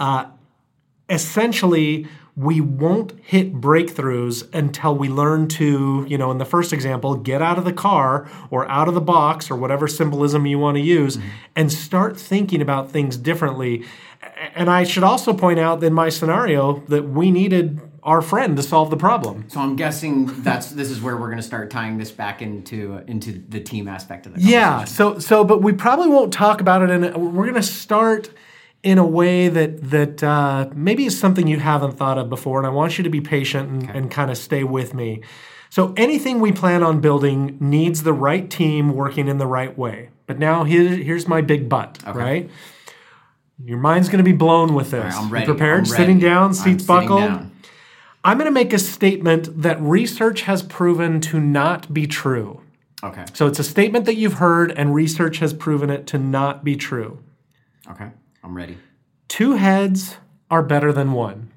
uh, 0.00 0.26
essentially 1.08 2.08
we 2.36 2.60
won't 2.60 3.12
hit 3.22 3.60
breakthroughs 3.60 4.52
until 4.52 4.96
we 4.96 5.08
learn 5.08 5.46
to, 5.46 6.04
you 6.08 6.18
know, 6.18 6.32
in 6.32 6.38
the 6.38 6.44
first 6.44 6.72
example, 6.72 7.14
get 7.14 7.40
out 7.40 7.58
of 7.58 7.64
the 7.64 7.72
car 7.72 8.28
or 8.50 8.68
out 8.68 8.88
of 8.88 8.94
the 8.94 9.00
box 9.00 9.50
or 9.50 9.56
whatever 9.56 9.86
symbolism 9.86 10.44
you 10.44 10.58
want 10.58 10.76
to 10.76 10.82
use 10.82 11.16
mm-hmm. 11.16 11.28
and 11.54 11.72
start 11.72 12.16
thinking 12.16 12.60
about 12.60 12.90
things 12.90 13.16
differently. 13.16 13.84
And 14.54 14.68
I 14.68 14.82
should 14.82 15.04
also 15.04 15.32
point 15.32 15.60
out 15.60 15.84
in 15.84 15.92
my 15.92 16.08
scenario 16.08 16.80
that 16.88 17.08
we 17.08 17.30
needed 17.30 17.80
our 18.02 18.20
friend 18.20 18.56
to 18.56 18.62
solve 18.62 18.90
the 18.90 18.96
problem. 18.96 19.46
So 19.48 19.60
I'm 19.60 19.76
guessing 19.76 20.42
that's 20.42 20.70
this 20.70 20.90
is 20.90 21.00
where 21.00 21.16
we're 21.16 21.28
going 21.28 21.38
to 21.38 21.42
start 21.42 21.70
tying 21.70 21.98
this 21.98 22.10
back 22.10 22.42
into 22.42 23.02
into 23.06 23.42
the 23.48 23.60
team 23.60 23.86
aspect 23.88 24.26
of 24.26 24.34
the 24.34 24.40
Yeah. 24.40 24.84
So 24.84 25.20
so 25.20 25.44
but 25.44 25.62
we 25.62 25.72
probably 25.72 26.08
won't 26.08 26.32
talk 26.32 26.60
about 26.60 26.82
it 26.82 26.90
and 26.90 27.34
we're 27.34 27.44
going 27.44 27.54
to 27.54 27.62
start 27.62 28.28
in 28.84 28.98
a 28.98 29.06
way 29.06 29.48
that 29.48 29.90
that 29.90 30.22
uh, 30.22 30.68
maybe 30.74 31.06
is 31.06 31.18
something 31.18 31.48
you 31.48 31.58
haven't 31.58 31.92
thought 31.92 32.18
of 32.18 32.28
before, 32.28 32.58
and 32.58 32.66
I 32.66 32.70
want 32.70 32.98
you 32.98 33.04
to 33.04 33.10
be 33.10 33.20
patient 33.20 33.68
and, 33.68 33.82
okay. 33.84 33.98
and 33.98 34.10
kind 34.10 34.30
of 34.30 34.38
stay 34.38 34.62
with 34.62 34.94
me. 34.94 35.22
So 35.70 35.92
anything 35.96 36.38
we 36.38 36.52
plan 36.52 36.84
on 36.84 37.00
building 37.00 37.56
needs 37.58 38.04
the 38.04 38.12
right 38.12 38.48
team 38.48 38.94
working 38.94 39.26
in 39.26 39.38
the 39.38 39.46
right 39.46 39.76
way. 39.76 40.10
But 40.26 40.38
now 40.38 40.62
here, 40.62 40.88
here's 40.88 41.26
my 41.26 41.40
big 41.40 41.68
butt, 41.68 41.98
okay. 42.06 42.18
right? 42.18 42.50
Your 43.64 43.78
mind's 43.78 44.08
going 44.08 44.18
to 44.18 44.30
be 44.30 44.36
blown 44.36 44.74
with 44.74 44.92
this. 44.92 45.14
Right, 45.30 45.42
I'm 45.42 45.46
prepared? 45.46 45.80
I'm 45.80 45.86
sitting 45.86 46.18
down, 46.20 46.54
seats 46.54 46.88
I'm 46.88 47.00
buckled. 47.00 47.20
Down. 47.20 47.52
I'm 48.22 48.38
going 48.38 48.46
to 48.46 48.52
make 48.52 48.72
a 48.72 48.78
statement 48.78 49.62
that 49.62 49.80
research 49.80 50.42
has 50.42 50.62
proven 50.62 51.20
to 51.22 51.40
not 51.40 51.92
be 51.92 52.06
true. 52.06 52.62
Okay. 53.02 53.24
So 53.34 53.46
it's 53.46 53.58
a 53.58 53.64
statement 53.64 54.06
that 54.06 54.14
you've 54.14 54.34
heard, 54.34 54.72
and 54.72 54.94
research 54.94 55.38
has 55.38 55.52
proven 55.52 55.90
it 55.90 56.06
to 56.08 56.18
not 56.18 56.64
be 56.64 56.76
true. 56.76 57.22
Okay. 57.90 58.10
I'm 58.44 58.54
ready. 58.54 58.76
Two 59.26 59.52
heads 59.52 60.18
are 60.50 60.62
better 60.62 60.92
than 60.92 61.12
one. 61.12 61.50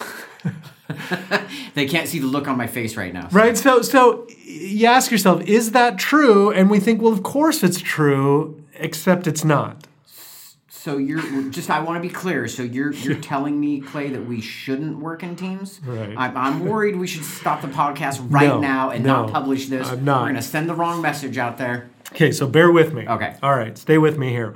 they 1.74 1.86
can't 1.86 2.08
see 2.08 2.18
the 2.18 2.26
look 2.26 2.48
on 2.48 2.56
my 2.56 2.66
face 2.66 2.96
right 2.96 3.12
now. 3.12 3.28
So. 3.28 3.36
Right. 3.36 3.56
So 3.56 3.82
so 3.82 4.26
you 4.44 4.86
ask 4.86 5.10
yourself, 5.10 5.42
is 5.42 5.72
that 5.72 5.98
true? 5.98 6.50
And 6.50 6.70
we 6.70 6.80
think, 6.80 7.02
well, 7.02 7.12
of 7.12 7.22
course 7.22 7.62
it's 7.62 7.80
true, 7.80 8.64
except 8.74 9.26
it's 9.26 9.44
not. 9.44 9.86
So 10.68 10.96
you're 10.96 11.50
just 11.50 11.68
I 11.68 11.80
want 11.80 12.02
to 12.02 12.08
be 12.08 12.14
clear. 12.14 12.48
So 12.48 12.62
you're 12.62 12.94
you're 12.94 13.16
telling 13.20 13.60
me, 13.60 13.80
Clay, 13.80 14.08
that 14.08 14.24
we 14.24 14.40
shouldn't 14.40 15.00
work 15.00 15.22
in 15.22 15.36
teams. 15.36 15.80
Right. 15.84 16.14
I'm, 16.16 16.34
I'm 16.34 16.64
worried 16.64 16.96
we 16.96 17.06
should 17.06 17.24
stop 17.24 17.60
the 17.60 17.68
podcast 17.68 18.26
right 18.30 18.48
no, 18.48 18.60
now 18.60 18.88
and 18.88 19.04
no, 19.04 19.24
not 19.24 19.32
publish 19.32 19.66
this. 19.66 19.86
I'm 19.86 20.02
not. 20.02 20.22
We're 20.22 20.28
gonna 20.28 20.42
send 20.42 20.66
the 20.70 20.74
wrong 20.74 21.02
message 21.02 21.36
out 21.36 21.58
there. 21.58 21.90
Okay, 22.12 22.32
so 22.32 22.46
bear 22.46 22.70
with 22.72 22.94
me. 22.94 23.06
Okay. 23.06 23.36
All 23.42 23.54
right, 23.54 23.76
stay 23.76 23.98
with 23.98 24.16
me 24.16 24.30
here 24.30 24.54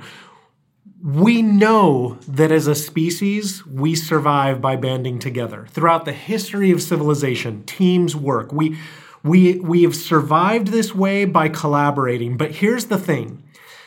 we 1.03 1.41
know 1.41 2.17
that 2.27 2.51
as 2.51 2.67
a 2.67 2.75
species, 2.75 3.65
we 3.65 3.95
survive 3.95 4.61
by 4.61 4.75
banding 4.75 5.17
together. 5.17 5.65
Throughout 5.69 6.05
the 6.05 6.13
history 6.13 6.71
of 6.71 6.81
civilization, 6.81 7.63
teams 7.63 8.15
work. 8.15 8.51
We, 8.51 8.77
we, 9.23 9.59
we 9.59 9.83
have 9.83 9.95
survived 9.95 10.67
this 10.67 10.93
way 10.93 11.25
by 11.25 11.49
collaborating. 11.49 12.37
But 12.37 12.51
here's 12.51 12.85
the 12.85 12.99
thing 12.99 13.43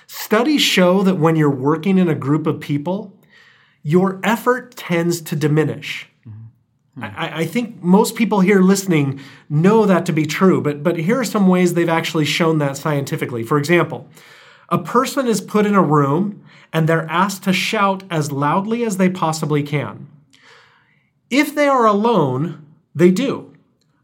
studies 0.06 0.62
show 0.62 1.02
that 1.02 1.16
when 1.16 1.36
you're 1.36 1.50
working 1.50 1.98
in 1.98 2.08
a 2.08 2.14
group 2.14 2.46
of 2.46 2.60
people, 2.60 3.16
your 3.82 4.20
effort 4.24 4.76
tends 4.76 5.20
to 5.22 5.36
diminish. 5.36 6.08
Mm-hmm. 6.26 7.04
I, 7.04 7.40
I, 7.40 7.46
think 7.46 7.82
most 7.82 8.14
people 8.14 8.40
here 8.40 8.60
listening 8.60 9.20
know 9.48 9.86
that 9.86 10.06
to 10.06 10.12
be 10.12 10.26
true, 10.26 10.60
but, 10.60 10.82
but 10.82 10.98
here 10.98 11.20
are 11.20 11.24
some 11.24 11.48
ways 11.48 11.74
they've 11.74 11.88
actually 11.88 12.24
shown 12.24 12.58
that 12.58 12.76
scientifically. 12.76 13.42
For 13.42 13.58
example, 13.58 14.08
a 14.68 14.78
person 14.78 15.26
is 15.26 15.40
put 15.40 15.66
in 15.66 15.74
a 15.74 15.82
room 15.82 16.44
and 16.72 16.88
they're 16.88 17.08
asked 17.10 17.44
to 17.44 17.52
shout 17.52 18.02
as 18.10 18.32
loudly 18.32 18.84
as 18.84 18.96
they 18.96 19.08
possibly 19.08 19.62
can. 19.62 20.08
If 21.30 21.54
they 21.54 21.68
are 21.68 21.86
alone, 21.86 22.64
they 22.94 23.10
do. 23.10 23.54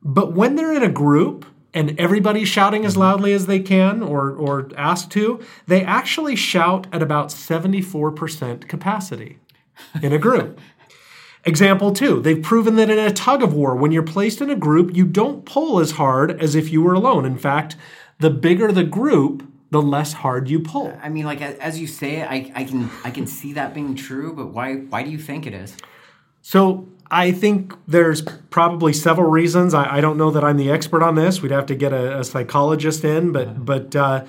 But 0.03 0.33
when 0.33 0.57
they're 0.57 0.73
in 0.73 0.83
a 0.83 0.89
group, 0.91 1.45
and 1.73 1.99
everybody's 2.01 2.49
shouting 2.49 2.85
as 2.85 2.97
loudly 2.97 3.33
as 3.33 3.47
they 3.47 3.61
can 3.61 4.03
or, 4.03 4.33
or 4.33 4.71
asked 4.77 5.11
to, 5.13 5.41
they 5.67 5.85
actually 5.85 6.37
shout 6.37 6.87
at 6.93 7.03
about 7.03 7.29
74% 7.29 8.69
capacity 8.69 9.39
in 10.03 10.13
a 10.13 10.19
group. 10.19 10.59
Example 11.45 11.93
two, 11.93 12.21
they've 12.21 12.43
proven 12.43 12.77
that 12.77 12.91
in 12.91 12.99
a 12.99 13.13
tug 13.13 13.43
of 13.43 13.55
war, 13.55 13.75
when 13.75 13.93
you're 13.93 14.03
placed 14.03 14.41
in 14.41 14.51
a 14.51 14.57
group, 14.57 14.95
you 14.95 15.07
don't 15.07 15.47
pull 15.47 15.81
as 15.81 15.93
hard 15.93 16.39
as 16.43 16.55
if 16.55 16.71
you 16.71 16.83
were 16.83 16.93
alone. 16.93 17.25
In 17.25 17.39
fact, 17.39 17.77
the 18.19 18.31
bigger 18.31 18.71
the 18.73 18.85
group, 18.85 19.50
the 19.71 19.81
less 19.81 20.13
hard 20.13 20.49
you 20.49 20.61
pull. 20.61 20.97
I 21.03 21.09
mean, 21.09 21.25
like 21.25 21.41
as 21.41 21.79
you 21.79 21.87
say 21.87 22.17
it, 22.17 22.31
I, 22.31 22.53
I 22.55 22.65
can 22.65 22.91
I 23.05 23.11
can 23.11 23.27
see 23.27 23.53
that 23.55 23.73
being 23.75 23.95
true, 23.95 24.35
but 24.35 24.49
why 24.49 24.75
why 24.75 25.03
do 25.03 25.11
you 25.11 25.19
think 25.19 25.47
it 25.47 25.55
is? 25.55 25.77
So 26.43 26.89
I 27.11 27.33
think 27.33 27.75
there's 27.87 28.23
probably 28.51 28.93
several 28.93 29.31
reasons. 29.31 29.75
I, 29.75 29.97
I, 29.97 30.01
don't 30.01 30.17
know 30.17 30.31
that 30.31 30.45
I'm 30.45 30.57
the 30.57 30.71
expert 30.71 31.03
on 31.03 31.17
this. 31.17 31.43
We'd 31.43 31.51
have 31.51 31.67
to 31.67 31.75
get 31.75 31.93
a, 31.93 32.21
a 32.21 32.25
psychologist 32.25 33.05
in, 33.05 33.33
but 33.33 33.65
but 33.65 33.95
uh, 33.97 34.25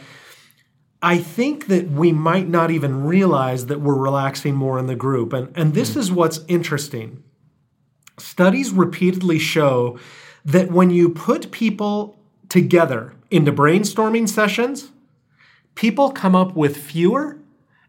I 1.01 1.17
think 1.17 1.67
that 1.67 1.89
we 1.89 2.11
might 2.11 2.47
not 2.47 2.69
even 2.69 3.05
realize 3.05 3.67
that 3.67 3.81
we're 3.81 3.95
relaxing 3.95 4.55
more 4.55 4.77
in 4.77 4.85
the 4.85 4.95
group. 4.95 5.33
And, 5.33 5.51
and 5.57 5.73
this 5.73 5.95
is 5.95 6.11
what's 6.11 6.41
interesting. 6.47 7.23
Studies 8.19 8.71
repeatedly 8.71 9.39
show 9.39 9.97
that 10.45 10.71
when 10.71 10.91
you 10.91 11.09
put 11.09 11.51
people 11.51 12.19
together 12.49 13.15
into 13.31 13.51
brainstorming 13.51 14.29
sessions, 14.29 14.91
people 15.75 16.11
come 16.11 16.35
up 16.35 16.55
with 16.55 16.77
fewer 16.77 17.37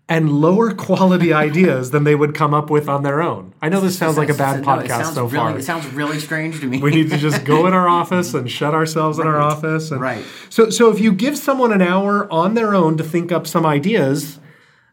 and 0.08 0.30
lower 0.30 0.74
quality 0.74 1.32
ideas 1.46 1.90
than 1.90 2.04
they 2.04 2.14
would 2.14 2.34
come 2.34 2.52
up 2.52 2.70
with 2.70 2.88
on 2.88 3.02
their 3.02 3.22
own. 3.22 3.54
I 3.62 3.68
know 3.68 3.80
this 3.80 3.96
sounds 3.96 4.16
like 4.16 4.28
a 4.28 4.34
bad 4.34 4.62
podcast 4.64 5.14
so 5.14 5.24
really, 5.24 5.36
far. 5.36 5.58
It 5.58 5.62
sounds 5.62 5.86
really 5.86 6.18
strange 6.18 6.60
to 6.60 6.66
me. 6.66 6.80
we 6.80 6.90
need 6.90 7.10
to 7.10 7.18
just 7.18 7.44
go 7.44 7.66
in 7.66 7.72
our 7.72 7.88
office 8.00 8.34
and 8.34 8.50
shut 8.50 8.74
ourselves 8.74 9.18
right. 9.18 9.26
in 9.26 9.32
our 9.32 9.40
office. 9.40 9.90
And 9.90 10.00
right. 10.00 10.24
So, 10.50 10.70
so 10.70 10.90
if 10.90 11.00
you 11.00 11.12
give 11.12 11.38
someone 11.38 11.72
an 11.72 11.82
hour 11.82 12.30
on 12.32 12.54
their 12.54 12.74
own 12.74 12.96
to 12.98 13.04
think 13.04 13.32
up 13.32 13.46
some 13.46 13.64
ideas, 13.64 14.38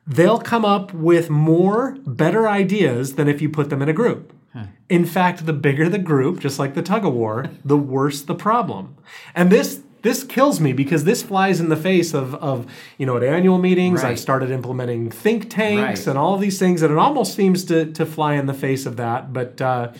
they'll 0.07 0.39
come 0.39 0.65
up 0.65 0.93
with 0.93 1.29
more 1.29 1.97
better 2.05 2.47
ideas 2.47 3.15
than 3.15 3.27
if 3.27 3.41
you 3.41 3.49
put 3.49 3.69
them 3.69 3.81
in 3.81 3.89
a 3.89 3.93
group. 3.93 4.33
Huh. 4.53 4.65
In 4.87 5.05
fact, 5.05 5.45
the 5.45 5.53
bigger 5.53 5.89
the 5.89 5.99
group, 5.99 6.39
just 6.39 6.57
like 6.57 6.73
the 6.73 6.81
tug 6.81 7.05
of 7.05 7.13
war, 7.13 7.51
the 7.63 7.77
worse 7.77 8.21
the 8.21 8.35
problem. 8.35 8.95
And 9.35 9.51
this 9.51 9.83
this 10.01 10.23
kills 10.23 10.59
me 10.59 10.73
because 10.73 11.03
this 11.03 11.21
flies 11.21 11.59
in 11.59 11.69
the 11.69 11.75
face 11.75 12.13
of, 12.13 12.35
of 12.35 12.65
you 12.97 13.05
know 13.05 13.17
at 13.17 13.23
annual 13.23 13.57
meetings 13.57 14.03
right. 14.03 14.11
I've 14.11 14.19
started 14.19 14.51
implementing 14.51 15.09
think 15.11 15.49
tanks 15.49 16.01
right. 16.01 16.07
and 16.07 16.17
all 16.17 16.37
these 16.37 16.59
things 16.59 16.81
and 16.81 16.91
it 16.91 16.97
almost 16.97 17.35
seems 17.35 17.65
to 17.65 17.91
to 17.93 18.05
fly 18.05 18.35
in 18.35 18.45
the 18.45 18.53
face 18.53 18.85
of 18.85 18.97
that 18.97 19.33
but 19.33 19.61
uh, 19.61 19.91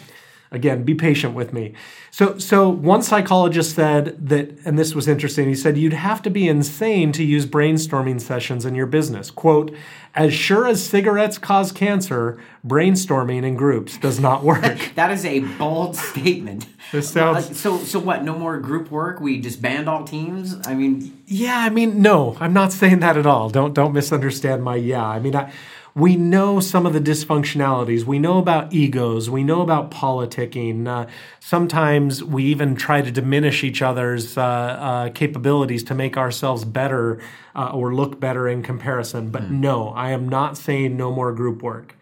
again 0.52 0.84
be 0.84 0.96
patient 0.96 1.36
with 1.36 1.54
me. 1.54 1.74
So 2.12 2.38
so 2.38 2.70
one 2.70 3.02
psychologist 3.02 3.76
said 3.76 4.18
that 4.28 4.58
and 4.66 4.78
this 4.80 4.96
was 4.96 5.08
interesting 5.08 5.48
he 5.48 5.56
said 5.56 5.78
you'd 5.78 5.94
have 5.94 6.22
to 6.24 6.30
be 6.30 6.48
insane 6.48 7.12
to 7.14 7.24
use 7.24 7.46
brainstorming 7.46 8.20
sessions 8.20 8.66
in 8.66 8.76
your 8.76 8.88
business. 8.88 9.30
Quote 9.32 9.74
as 10.16 10.34
sure 10.34 10.68
as 10.68 10.84
cigarettes 10.84 11.38
cause 11.38 11.72
cancer 11.72 12.42
brainstorming 12.66 13.44
in 13.44 13.56
groups 13.56 13.98
does 13.98 14.20
not 14.20 14.44
work 14.44 14.92
that 14.96 15.12
is 15.12 15.24
a 15.24 15.40
bold 15.40 15.96
statement. 15.96 16.66
This 16.92 17.10
sounds 17.10 17.60
so 17.60 17.78
so 17.78 18.00
what 18.00 18.24
no 18.24 18.38
more 18.38 18.58
group 18.58 18.90
work? 18.90 19.20
We 19.22 19.40
disband 19.40 19.88
all 19.88 20.04
teams? 20.04 20.56
I 20.66 20.74
mean 20.74 21.22
yeah 21.28 21.60
i 21.60 21.70
mean 21.70 22.02
no 22.02 22.36
i'm 22.40 22.54
not 22.54 22.72
saying 22.72 23.02
that 23.02 23.18
at 23.18 23.28
all. 23.28 23.50
Don't 23.50 23.74
don't 23.74 23.94
misunderstand 23.94 24.64
my 24.64 24.76
yeah 24.76 25.06
i 25.06 25.20
mean 25.20 25.36
i 25.36 25.52
we 25.96 26.16
know 26.16 26.60
some 26.60 26.86
of 26.86 26.94
the 26.94 27.00
dysfunctionalities. 27.00 28.04
We 28.04 28.20
know 28.20 28.38
about 28.38 28.74
egos. 28.74 29.30
We 29.30 29.44
know 29.44 29.62
about 29.62 29.92
politicking. 29.92 30.88
Uh, 30.88 31.08
sometimes 31.40 32.24
we 32.24 32.44
even 32.46 32.76
try 32.76 33.02
to 33.02 33.12
diminish 33.12 33.64
each 33.64 33.82
other's 33.82 34.38
uh, 34.38 34.42
uh, 34.42 35.10
capabilities 35.10 35.84
to 35.86 35.96
make 35.96 36.18
ourselves 36.18 36.64
better 36.64 37.22
uh, 37.56 37.72
or 37.74 37.94
look 37.94 38.20
better 38.20 38.48
in 38.48 38.64
comparison. 38.64 39.30
But 39.32 39.44
mm. 39.44 39.52
no, 39.52 39.90
I 39.90 40.12
am 40.12 40.30
not 40.30 40.58
saying 40.58 40.96
no 40.96 41.12
more 41.12 41.34
group 41.34 41.62
work. 41.62 41.96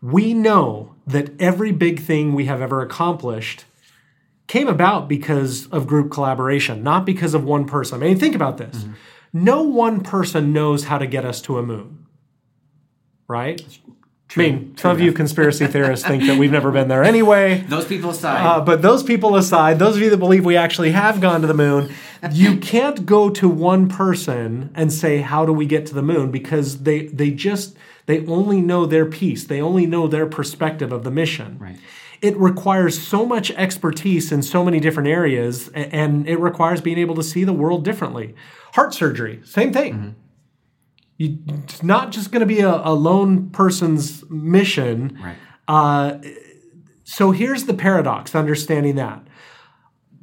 We 0.00 0.34
know 0.34 0.94
that 1.06 1.40
every 1.40 1.70
big 1.70 2.00
thing 2.00 2.34
we 2.34 2.46
have 2.46 2.60
ever 2.60 2.80
accomplished 2.80 3.66
came 4.48 4.68
about 4.68 5.08
because 5.08 5.66
of 5.68 5.86
group 5.86 6.10
collaboration, 6.10 6.82
not 6.82 7.06
because 7.06 7.34
of 7.34 7.44
one 7.44 7.66
person. 7.66 8.02
I 8.02 8.06
mean, 8.06 8.18
think 8.18 8.34
about 8.34 8.58
this. 8.58 8.78
Mm-hmm. 8.78 8.92
No 9.32 9.62
one 9.62 10.02
person 10.02 10.52
knows 10.52 10.84
how 10.84 10.98
to 10.98 11.06
get 11.06 11.24
us 11.24 11.40
to 11.42 11.58
a 11.58 11.62
moon 11.62 12.01
right? 13.32 13.60
True, 14.28 14.44
I 14.44 14.50
mean, 14.50 14.76
some 14.78 14.92
of 14.92 15.00
you 15.00 15.12
conspiracy 15.12 15.66
theorists 15.66 16.06
think 16.06 16.24
that 16.24 16.38
we've 16.38 16.50
never 16.50 16.70
been 16.70 16.88
there 16.88 17.04
anyway. 17.04 17.58
Those 17.68 17.84
people 17.84 18.10
aside. 18.10 18.46
Uh, 18.46 18.60
but 18.62 18.80
those 18.80 19.02
people 19.02 19.36
aside, 19.36 19.78
those 19.78 19.96
of 19.96 20.00
you 20.02 20.08
that 20.08 20.16
believe 20.16 20.46
we 20.46 20.56
actually 20.56 20.92
have 20.92 21.20
gone 21.20 21.42
to 21.42 21.46
the 21.46 21.52
moon, 21.52 21.92
you 22.30 22.56
can't 22.72 23.04
go 23.04 23.28
to 23.28 23.46
one 23.46 23.90
person 23.90 24.70
and 24.74 24.90
say, 24.90 25.20
"How 25.20 25.44
do 25.44 25.52
we 25.52 25.66
get 25.66 25.84
to 25.86 25.94
the 25.94 26.02
moon?" 26.02 26.30
Because 26.30 26.84
they 26.84 27.08
they 27.08 27.30
just 27.30 27.76
they 28.06 28.24
only 28.26 28.62
know 28.62 28.86
their 28.86 29.04
piece. 29.04 29.44
They 29.44 29.60
only 29.60 29.84
know 29.84 30.08
their 30.08 30.24
perspective 30.26 30.92
of 30.92 31.04
the 31.04 31.10
mission. 31.10 31.58
Right. 31.58 31.78
It 32.22 32.34
requires 32.38 33.02
so 33.02 33.26
much 33.26 33.50
expertise 33.50 34.32
in 34.32 34.40
so 34.42 34.64
many 34.64 34.80
different 34.80 35.10
areas, 35.10 35.68
and 35.74 36.26
it 36.26 36.38
requires 36.38 36.80
being 36.80 36.98
able 36.98 37.16
to 37.16 37.22
see 37.22 37.44
the 37.44 37.52
world 37.52 37.84
differently. 37.84 38.34
Heart 38.72 38.94
surgery, 38.94 39.42
same 39.44 39.74
thing. 39.74 39.92
Mm-hmm 39.92 40.21
you, 41.22 41.38
it's 41.64 41.82
not 41.82 42.10
just 42.10 42.32
going 42.32 42.40
to 42.40 42.46
be 42.46 42.60
a, 42.60 42.74
a, 42.84 42.94
lone 42.94 43.50
person's 43.50 44.28
mission. 44.28 45.18
Right. 45.22 45.36
Uh, 45.68 46.18
so 47.04 47.30
here's 47.30 47.64
the 47.64 47.74
paradox 47.74 48.34
understanding 48.34 48.96
that 48.96 49.26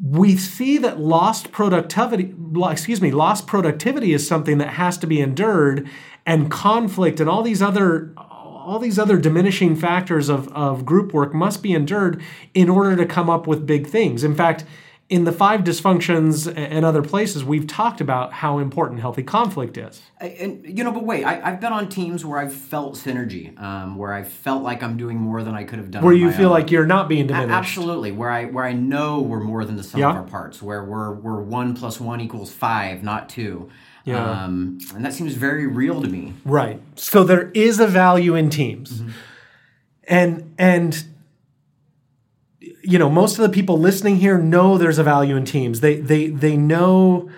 we 0.02 0.38
see 0.38 0.78
that 0.78 1.00
lost 1.00 1.52
productivity 1.52 2.34
excuse 2.70 3.02
me 3.02 3.12
lost 3.12 3.48
productivity 3.48 4.14
is 4.14 4.26
something 4.26 4.58
that 4.58 4.70
has 4.70 4.98
to 4.98 5.06
be 5.06 5.20
endured 5.20 5.90
and 6.26 6.50
conflict 6.50 7.20
and 7.20 7.30
all 7.30 7.44
these 7.44 7.62
other 7.62 8.14
all 8.18 8.80
these 8.80 8.98
other 8.98 9.18
diminishing 9.18 9.76
factors 9.76 10.30
of, 10.30 10.48
of 10.50 10.86
group 10.86 11.14
work 11.14 11.34
must 11.34 11.62
be 11.62 11.74
endured 11.74 12.22
in 12.54 12.70
order 12.70 12.96
to 12.96 13.06
come 13.06 13.30
up 13.30 13.46
with 13.46 13.66
big 13.66 13.88
things 13.88 14.24
in 14.24 14.34
fact 14.34 14.64
in 15.10 15.24
the 15.24 15.32
five 15.32 15.62
dysfunctions 15.62 16.52
and 16.56 16.86
other 16.86 17.02
places, 17.02 17.44
we've 17.44 17.66
talked 17.66 18.00
about 18.00 18.32
how 18.32 18.60
important 18.60 19.02
healthy 19.02 19.24
conflict 19.24 19.76
is. 19.76 20.00
And 20.22 20.64
you 20.64 20.84
know, 20.84 20.92
but 20.92 21.04
wait, 21.04 21.26
I, 21.26 21.50
have 21.50 21.60
been 21.60 21.74
on 21.74 21.90
teams 21.90 22.24
where 22.24 22.38
I've 22.38 22.54
felt 22.54 22.94
synergy, 22.94 23.60
um, 23.60 23.96
where 23.96 24.14
I 24.14 24.24
felt 24.24 24.62
like 24.62 24.84
I'm 24.84 24.98
doing 24.98 25.18
more 25.18 25.42
than 25.42 25.56
I 25.56 25.64
could 25.64 25.80
have 25.80 25.90
done. 25.90 26.04
Where 26.04 26.14
you 26.14 26.32
feel 26.32 26.48
own. 26.48 26.52
like 26.52 26.70
you're 26.70 26.86
not 26.86 27.10
being 27.10 27.26
diminished. 27.26 27.50
A- 27.50 27.54
absolutely, 27.54 28.12
where 28.12 28.30
I 28.30 28.46
where 28.46 28.66
I 28.66 28.74
know 28.74 29.22
we're 29.22 29.40
more 29.40 29.66
than 29.66 29.78
the 29.78 29.84
sum 29.84 30.00
yeah. 30.00 30.12
of 30.12 30.16
our 30.16 30.24
parts. 30.24 30.62
Where 30.62 30.84
we're 30.84 31.12
we're 31.12 31.42
one 31.42 31.76
plus 31.76 32.00
one 32.00 32.22
equals 32.22 32.52
five, 32.52 33.02
not 33.02 33.30
two. 33.30 33.70
Yeah. 34.06 34.44
Um, 34.44 34.78
and 34.96 35.04
that 35.04 35.14
seems 35.14 35.34
very 35.34 35.66
real 35.66 36.02
to 36.02 36.08
me. 36.08 36.34
Right. 36.46 36.82
So 36.96 37.24
there 37.24 37.50
is 37.52 37.80
a 37.80 37.88
value 37.88 38.36
in 38.36 38.52
teams, 38.52 39.02
mm-hmm. 39.02 39.10
and 40.08 40.54
and 40.60 41.04
you 42.90 42.98
know, 42.98 43.10
most 43.10 43.38
of 43.38 43.44
the 43.44 43.50
people 43.50 43.78
listening 43.78 44.18
here 44.18 44.40
know 44.40 44.78
there's 44.78 44.98
a 44.98 45.04
value 45.04 45.36
in 45.36 45.46
teams. 45.46 45.82
They 45.82 46.00
they 46.00 46.28
they 46.28 46.58
know 46.58 47.30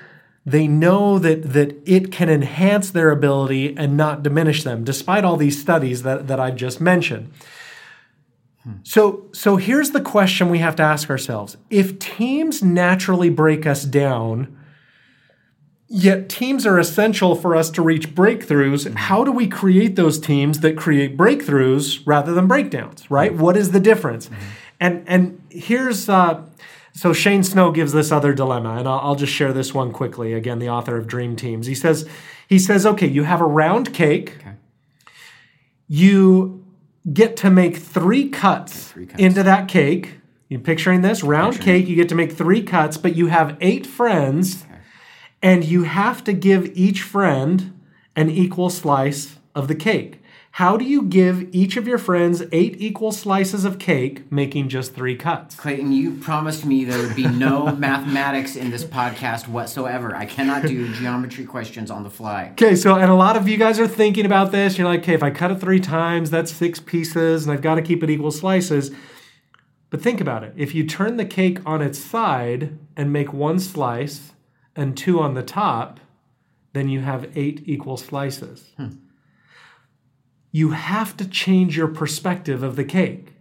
they 0.45 0.65
know 0.65 1.19
that 1.19 1.51
that 1.53 1.75
it 1.85 2.11
can 2.11 2.29
enhance 2.29 2.89
their 2.91 3.11
ability 3.11 3.75
and 3.75 3.97
not 3.97 4.23
diminish 4.23 4.63
them, 4.63 4.85
despite 4.85 5.25
all 5.25 5.35
these 5.35 5.59
studies 5.59 6.03
that, 6.03 6.27
that 6.27 6.39
I've 6.39 6.55
just 6.55 6.79
mentioned. 6.79 7.31
So 8.83 9.25
so 9.33 9.57
here's 9.57 9.91
the 9.91 10.01
question 10.01 10.49
we 10.49 10.59
have 10.59 10.75
to 10.77 10.83
ask 10.83 11.09
ourselves. 11.09 11.57
If 11.69 11.99
teams 11.99 12.63
naturally 12.63 13.29
break 13.29 13.65
us 13.65 13.83
down, 13.83 14.57
yet 15.87 16.29
teams 16.29 16.65
are 16.65 16.79
essential 16.79 17.35
for 17.35 17.55
us 17.55 17.69
to 17.71 17.81
reach 17.81 18.15
breakthroughs, 18.15 18.85
mm-hmm. 18.85 18.95
how 18.95 19.25
do 19.25 19.31
we 19.31 19.47
create 19.47 19.95
those 19.95 20.19
teams 20.19 20.61
that 20.61 20.77
create 20.77 21.17
breakthroughs 21.17 22.01
rather 22.05 22.33
than 22.33 22.47
breakdowns, 22.47 23.11
right? 23.11 23.33
What 23.33 23.57
is 23.57 23.71
the 23.71 23.79
difference? 23.79 24.27
Mm-hmm. 24.27 24.45
And 24.81 25.03
and 25.07 25.41
here's 25.51 26.09
uh, 26.09 26.43
so 26.91 27.13
Shane 27.13 27.43
Snow 27.43 27.71
gives 27.71 27.93
this 27.93 28.11
other 28.11 28.33
dilemma, 28.33 28.77
and 28.77 28.87
I'll, 28.87 28.99
I'll, 28.99 29.15
just 29.15 29.31
share 29.31 29.53
this 29.53 29.73
one 29.73 29.93
quickly. 29.93 30.33
Again, 30.33 30.57
the 30.57 30.69
author 30.69 30.97
of 30.97 31.07
Dream 31.07 31.35
Teams. 31.35 31.67
He 31.67 31.75
says 31.75 32.09
he 32.49 32.57
says, 32.57 32.85
okay, 32.85 33.07
you 33.07 33.23
have 33.23 33.39
a 33.39 33.45
round 33.45 33.93
cake. 33.93 34.37
Okay. 34.39 34.55
You 35.87 36.65
get 37.13 37.37
to 37.37 37.51
make 37.51 37.77
three 37.77 38.27
cuts, 38.27 38.89
three 38.89 39.05
cuts, 39.05 39.21
into 39.21 39.43
that 39.43 39.67
cake. 39.67 40.15
You 40.49 40.57
picturing 40.57 41.01
this 41.01 41.23
round 41.23 41.53
picturing. 41.53 41.81
cake? 41.81 41.89
You 41.89 41.95
get 41.95 42.09
to 42.09 42.15
make 42.15 42.31
three 42.31 42.63
cuts, 42.63 42.97
but 42.97 43.15
you 43.15 43.27
have 43.27 43.57
eight 43.61 43.85
friends, 43.85 44.63
okay. 44.63 44.79
and 45.43 45.63
you 45.63 45.83
have 45.83 46.23
to 46.23 46.33
give 46.33 46.65
each 46.75 47.03
friend 47.03 47.79
an 48.15 48.31
equal 48.31 48.71
slice 48.71 49.37
of 49.53 49.67
the 49.67 49.75
cake. 49.75 50.20
How 50.55 50.75
do 50.75 50.83
you 50.83 51.03
give 51.03 51.47
each 51.55 51.77
of 51.77 51.87
your 51.87 51.97
friends 51.97 52.43
eight 52.51 52.75
equal 52.77 53.13
slices 53.13 53.63
of 53.63 53.79
cake, 53.79 54.29
making 54.29 54.67
just 54.67 54.93
three 54.93 55.15
cuts? 55.15 55.55
Clayton, 55.55 55.93
you 55.93 56.15
promised 56.17 56.65
me 56.65 56.83
there 56.83 57.01
would 57.01 57.15
be 57.15 57.25
no 57.25 57.73
mathematics 57.77 58.57
in 58.57 58.69
this 58.69 58.83
podcast 58.83 59.47
whatsoever. 59.47 60.13
I 60.13 60.25
cannot 60.25 60.63
do 60.63 60.93
geometry 60.93 61.45
questions 61.45 61.89
on 61.89 62.03
the 62.03 62.09
fly. 62.09 62.49
Okay, 62.51 62.75
so, 62.75 62.95
and 62.95 63.09
a 63.09 63.15
lot 63.15 63.37
of 63.37 63.47
you 63.47 63.55
guys 63.55 63.79
are 63.79 63.87
thinking 63.87 64.25
about 64.25 64.51
this. 64.51 64.77
You're 64.77 64.87
like, 64.87 64.99
okay, 64.99 65.13
if 65.13 65.23
I 65.23 65.31
cut 65.31 65.51
it 65.51 65.61
three 65.61 65.79
times, 65.79 66.29
that's 66.29 66.51
six 66.51 66.81
pieces, 66.81 67.45
and 67.45 67.53
I've 67.53 67.61
got 67.61 67.75
to 67.75 67.81
keep 67.81 68.03
it 68.03 68.09
equal 68.09 68.31
slices. 68.31 68.91
But 69.89 70.01
think 70.01 70.19
about 70.19 70.43
it. 70.43 70.53
If 70.57 70.75
you 70.75 70.85
turn 70.85 71.15
the 71.15 71.25
cake 71.25 71.59
on 71.65 71.81
its 71.81 71.97
side 71.97 72.77
and 72.97 73.13
make 73.13 73.31
one 73.31 73.57
slice 73.57 74.33
and 74.75 74.97
two 74.97 75.21
on 75.21 75.33
the 75.33 75.43
top, 75.43 76.01
then 76.73 76.89
you 76.89 76.99
have 76.99 77.35
eight 77.37 77.63
equal 77.65 77.95
slices. 77.95 78.71
Hmm. 78.75 78.89
You 80.51 80.71
have 80.71 81.15
to 81.17 81.27
change 81.27 81.77
your 81.77 81.87
perspective 81.87 82.63
of 82.63 82.75
the 82.75 82.83
cake. 82.83 83.33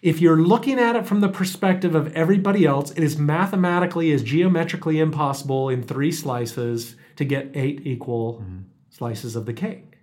If 0.00 0.20
you're 0.20 0.40
looking 0.40 0.78
at 0.78 0.94
it 0.94 1.06
from 1.06 1.20
the 1.20 1.28
perspective 1.28 1.94
of 1.94 2.12
everybody 2.14 2.64
else, 2.64 2.92
it 2.92 3.02
is 3.02 3.18
mathematically, 3.18 4.10
is 4.10 4.22
geometrically 4.22 5.00
impossible 5.00 5.68
in 5.68 5.82
three 5.82 6.12
slices 6.12 6.94
to 7.16 7.24
get 7.24 7.50
eight 7.54 7.80
equal 7.84 8.34
mm-hmm. 8.34 8.58
slices 8.90 9.34
of 9.34 9.46
the 9.46 9.52
cake, 9.52 9.96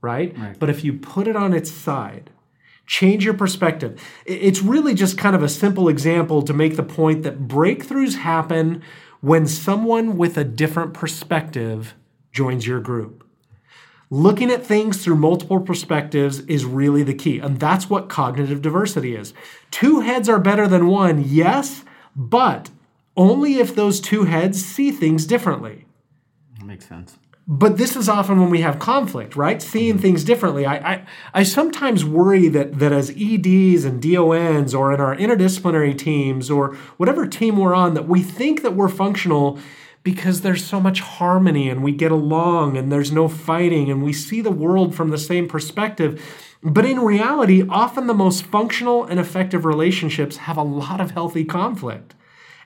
right? 0.00 0.36
Right. 0.38 0.58
But 0.58 0.70
if 0.70 0.84
you 0.84 0.92
put 0.92 1.26
it 1.26 1.34
on 1.34 1.52
its 1.52 1.70
side, 1.70 2.30
change 2.86 3.24
your 3.24 3.34
perspective. 3.34 4.00
It's 4.24 4.62
really 4.62 4.94
just 4.94 5.18
kind 5.18 5.34
of 5.34 5.42
a 5.42 5.48
simple 5.48 5.88
example 5.88 6.42
to 6.42 6.52
make 6.52 6.76
the 6.76 6.82
point 6.82 7.22
that 7.24 7.48
breakthroughs 7.48 8.18
happen 8.18 8.82
when 9.20 9.46
someone 9.46 10.16
with 10.16 10.36
a 10.36 10.44
different 10.44 10.94
perspective 10.94 11.94
joins 12.30 12.66
your 12.66 12.80
group. 12.80 13.23
Looking 14.14 14.52
at 14.52 14.64
things 14.64 15.02
through 15.02 15.16
multiple 15.16 15.58
perspectives 15.58 16.38
is 16.42 16.64
really 16.64 17.02
the 17.02 17.14
key. 17.14 17.40
And 17.40 17.58
that's 17.58 17.90
what 17.90 18.08
cognitive 18.08 18.62
diversity 18.62 19.16
is. 19.16 19.34
Two 19.72 20.02
heads 20.02 20.28
are 20.28 20.38
better 20.38 20.68
than 20.68 20.86
one, 20.86 21.24
yes, 21.26 21.84
but 22.14 22.70
only 23.16 23.56
if 23.56 23.74
those 23.74 24.00
two 24.00 24.22
heads 24.22 24.64
see 24.64 24.92
things 24.92 25.26
differently. 25.26 25.86
That 26.60 26.64
makes 26.64 26.88
sense. 26.88 27.18
But 27.48 27.76
this 27.76 27.96
is 27.96 28.08
often 28.08 28.38
when 28.38 28.50
we 28.50 28.60
have 28.60 28.78
conflict, 28.78 29.34
right? 29.34 29.60
Seeing 29.60 29.94
mm-hmm. 29.94 30.02
things 30.02 30.22
differently. 30.22 30.64
I, 30.64 30.76
I, 30.76 31.06
I 31.34 31.42
sometimes 31.42 32.04
worry 32.04 32.46
that, 32.50 32.78
that 32.78 32.92
as 32.92 33.10
EDs 33.10 33.84
and 33.84 34.00
DONs 34.00 34.76
or 34.76 34.92
in 34.92 35.00
our 35.00 35.16
interdisciplinary 35.16 35.98
teams 35.98 36.52
or 36.52 36.76
whatever 36.98 37.26
team 37.26 37.56
we're 37.56 37.74
on, 37.74 37.94
that 37.94 38.06
we 38.06 38.22
think 38.22 38.62
that 38.62 38.76
we're 38.76 38.88
functional 38.88 39.58
because 40.04 40.42
there's 40.42 40.64
so 40.64 40.78
much 40.78 41.00
harmony 41.00 41.68
and 41.68 41.82
we 41.82 41.90
get 41.90 42.12
along 42.12 42.76
and 42.76 42.92
there's 42.92 43.10
no 43.10 43.26
fighting 43.26 43.90
and 43.90 44.02
we 44.02 44.12
see 44.12 44.42
the 44.42 44.50
world 44.50 44.94
from 44.94 45.08
the 45.08 45.18
same 45.18 45.48
perspective. 45.48 46.22
But 46.62 46.84
in 46.84 47.00
reality, 47.00 47.66
often 47.68 48.06
the 48.06 48.14
most 48.14 48.44
functional 48.44 49.04
and 49.04 49.18
effective 49.18 49.64
relationships 49.64 50.36
have 50.36 50.58
a 50.58 50.62
lot 50.62 51.00
of 51.00 51.12
healthy 51.12 51.44
conflict. 51.44 52.14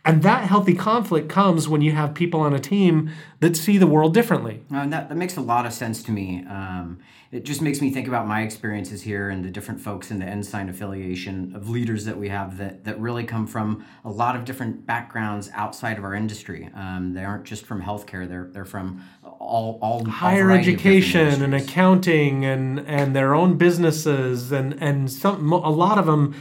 And 0.04 0.22
that 0.22 0.44
healthy 0.44 0.74
conflict 0.74 1.28
comes 1.28 1.68
when 1.68 1.82
you 1.82 1.92
have 1.92 2.14
people 2.14 2.40
on 2.40 2.54
a 2.54 2.58
team 2.58 3.10
that 3.40 3.56
see 3.56 3.78
the 3.78 3.86
world 3.86 4.14
differently. 4.14 4.62
Uh, 4.72 4.86
that, 4.86 5.08
that 5.08 5.14
makes 5.16 5.36
a 5.36 5.40
lot 5.40 5.66
of 5.66 5.72
sense 5.72 6.02
to 6.04 6.12
me. 6.12 6.44
Um, 6.48 6.98
it 7.30 7.44
just 7.44 7.60
makes 7.60 7.82
me 7.82 7.90
think 7.90 8.08
about 8.08 8.26
my 8.26 8.40
experiences 8.40 9.02
here 9.02 9.28
and 9.28 9.44
the 9.44 9.50
different 9.50 9.80
folks 9.80 10.10
in 10.10 10.18
the 10.18 10.24
Ensign 10.24 10.70
affiliation 10.70 11.54
of 11.54 11.68
leaders 11.68 12.06
that 12.06 12.16
we 12.16 12.30
have 12.30 12.56
that, 12.56 12.84
that 12.84 12.98
really 12.98 13.24
come 13.24 13.46
from 13.46 13.84
a 14.02 14.10
lot 14.10 14.34
of 14.34 14.46
different 14.46 14.86
backgrounds 14.86 15.50
outside 15.52 15.98
of 15.98 16.04
our 16.04 16.14
industry. 16.14 16.70
Um, 16.74 17.12
they 17.12 17.24
aren't 17.24 17.44
just 17.44 17.66
from 17.66 17.82
healthcare; 17.82 18.26
they're 18.26 18.48
they're 18.50 18.64
from 18.64 19.04
all 19.22 19.78
all 19.82 20.04
Higher 20.06 20.50
education 20.50 21.42
and 21.42 21.54
accounting 21.54 22.46
and, 22.46 22.80
and 22.80 23.14
their 23.14 23.34
own 23.34 23.58
businesses 23.58 24.50
and, 24.50 24.74
and 24.80 25.10
some, 25.10 25.52
a 25.52 25.70
lot 25.70 25.98
of 25.98 26.06
them 26.06 26.34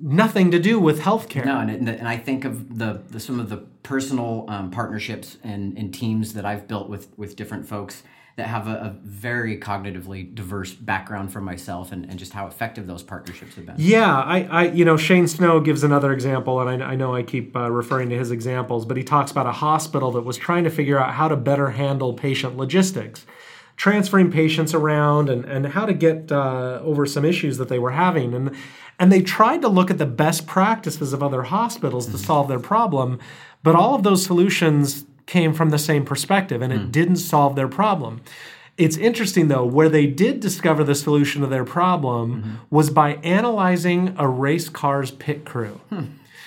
nothing 0.00 0.50
to 0.50 0.58
do 0.58 0.78
with 0.78 1.00
healthcare. 1.00 1.44
No, 1.44 1.58
and, 1.58 1.70
and, 1.70 1.88
and 1.88 2.08
I 2.08 2.16
think 2.16 2.44
of 2.44 2.78
the, 2.78 3.02
the 3.10 3.20
some 3.20 3.40
of 3.40 3.48
the 3.48 3.58
personal 3.82 4.44
um, 4.48 4.70
partnerships 4.70 5.38
and, 5.42 5.76
and 5.78 5.92
teams 5.92 6.34
that 6.34 6.44
I've 6.44 6.68
built 6.68 6.88
with 6.88 7.08
with 7.16 7.36
different 7.36 7.66
folks 7.66 8.02
that 8.36 8.46
have 8.46 8.68
a, 8.68 8.70
a 8.70 8.96
very 9.02 9.58
cognitively 9.58 10.32
diverse 10.32 10.72
background 10.72 11.32
from 11.32 11.42
myself, 11.42 11.90
and, 11.90 12.08
and 12.08 12.20
just 12.20 12.32
how 12.32 12.46
effective 12.46 12.86
those 12.86 13.02
partnerships 13.02 13.56
have 13.56 13.66
been. 13.66 13.74
Yeah, 13.78 14.16
I, 14.16 14.42
I, 14.44 14.64
you 14.68 14.84
know, 14.84 14.96
Shane 14.96 15.26
Snow 15.26 15.58
gives 15.58 15.82
another 15.82 16.12
example, 16.12 16.60
and 16.60 16.82
I, 16.82 16.92
I 16.92 16.94
know 16.94 17.16
I 17.16 17.24
keep 17.24 17.56
uh, 17.56 17.68
referring 17.68 18.10
to 18.10 18.16
his 18.16 18.30
examples, 18.30 18.86
but 18.86 18.96
he 18.96 19.02
talks 19.02 19.32
about 19.32 19.46
a 19.46 19.52
hospital 19.52 20.12
that 20.12 20.22
was 20.22 20.36
trying 20.36 20.62
to 20.62 20.70
figure 20.70 21.00
out 21.00 21.14
how 21.14 21.26
to 21.26 21.34
better 21.34 21.70
handle 21.70 22.14
patient 22.14 22.56
logistics, 22.56 23.26
transferring 23.74 24.30
patients 24.30 24.72
around, 24.72 25.28
and, 25.28 25.44
and 25.44 25.66
how 25.66 25.84
to 25.84 25.92
get 25.92 26.30
uh, 26.30 26.78
over 26.84 27.06
some 27.06 27.24
issues 27.24 27.58
that 27.58 27.68
they 27.68 27.80
were 27.80 27.90
having, 27.90 28.34
and 28.34 28.54
and 28.98 29.12
they 29.12 29.22
tried 29.22 29.62
to 29.62 29.68
look 29.68 29.90
at 29.90 29.98
the 29.98 30.06
best 30.06 30.46
practices 30.46 31.12
of 31.12 31.22
other 31.22 31.44
hospitals 31.44 32.06
to 32.08 32.18
solve 32.18 32.48
their 32.48 32.58
problem, 32.58 33.18
but 33.62 33.74
all 33.74 33.94
of 33.94 34.02
those 34.02 34.24
solutions 34.24 35.04
came 35.26 35.52
from 35.52 35.70
the 35.70 35.78
same 35.78 36.04
perspective, 36.04 36.62
and 36.62 36.72
it 36.72 36.80
hmm. 36.80 36.90
didn't 36.90 37.16
solve 37.16 37.54
their 37.54 37.68
problem. 37.68 38.20
It's 38.76 38.96
interesting 38.96 39.48
though, 39.48 39.64
where 39.64 39.88
they 39.88 40.06
did 40.06 40.40
discover 40.40 40.84
the 40.84 40.94
solution 40.94 41.42
to 41.42 41.48
their 41.48 41.64
problem 41.64 42.42
mm-hmm. 42.42 42.54
was 42.70 42.90
by 42.90 43.14
analyzing 43.16 44.14
a 44.16 44.28
race 44.28 44.68
car's 44.68 45.10
pit 45.10 45.44
crew. 45.44 45.80
Hmm. 45.90 46.04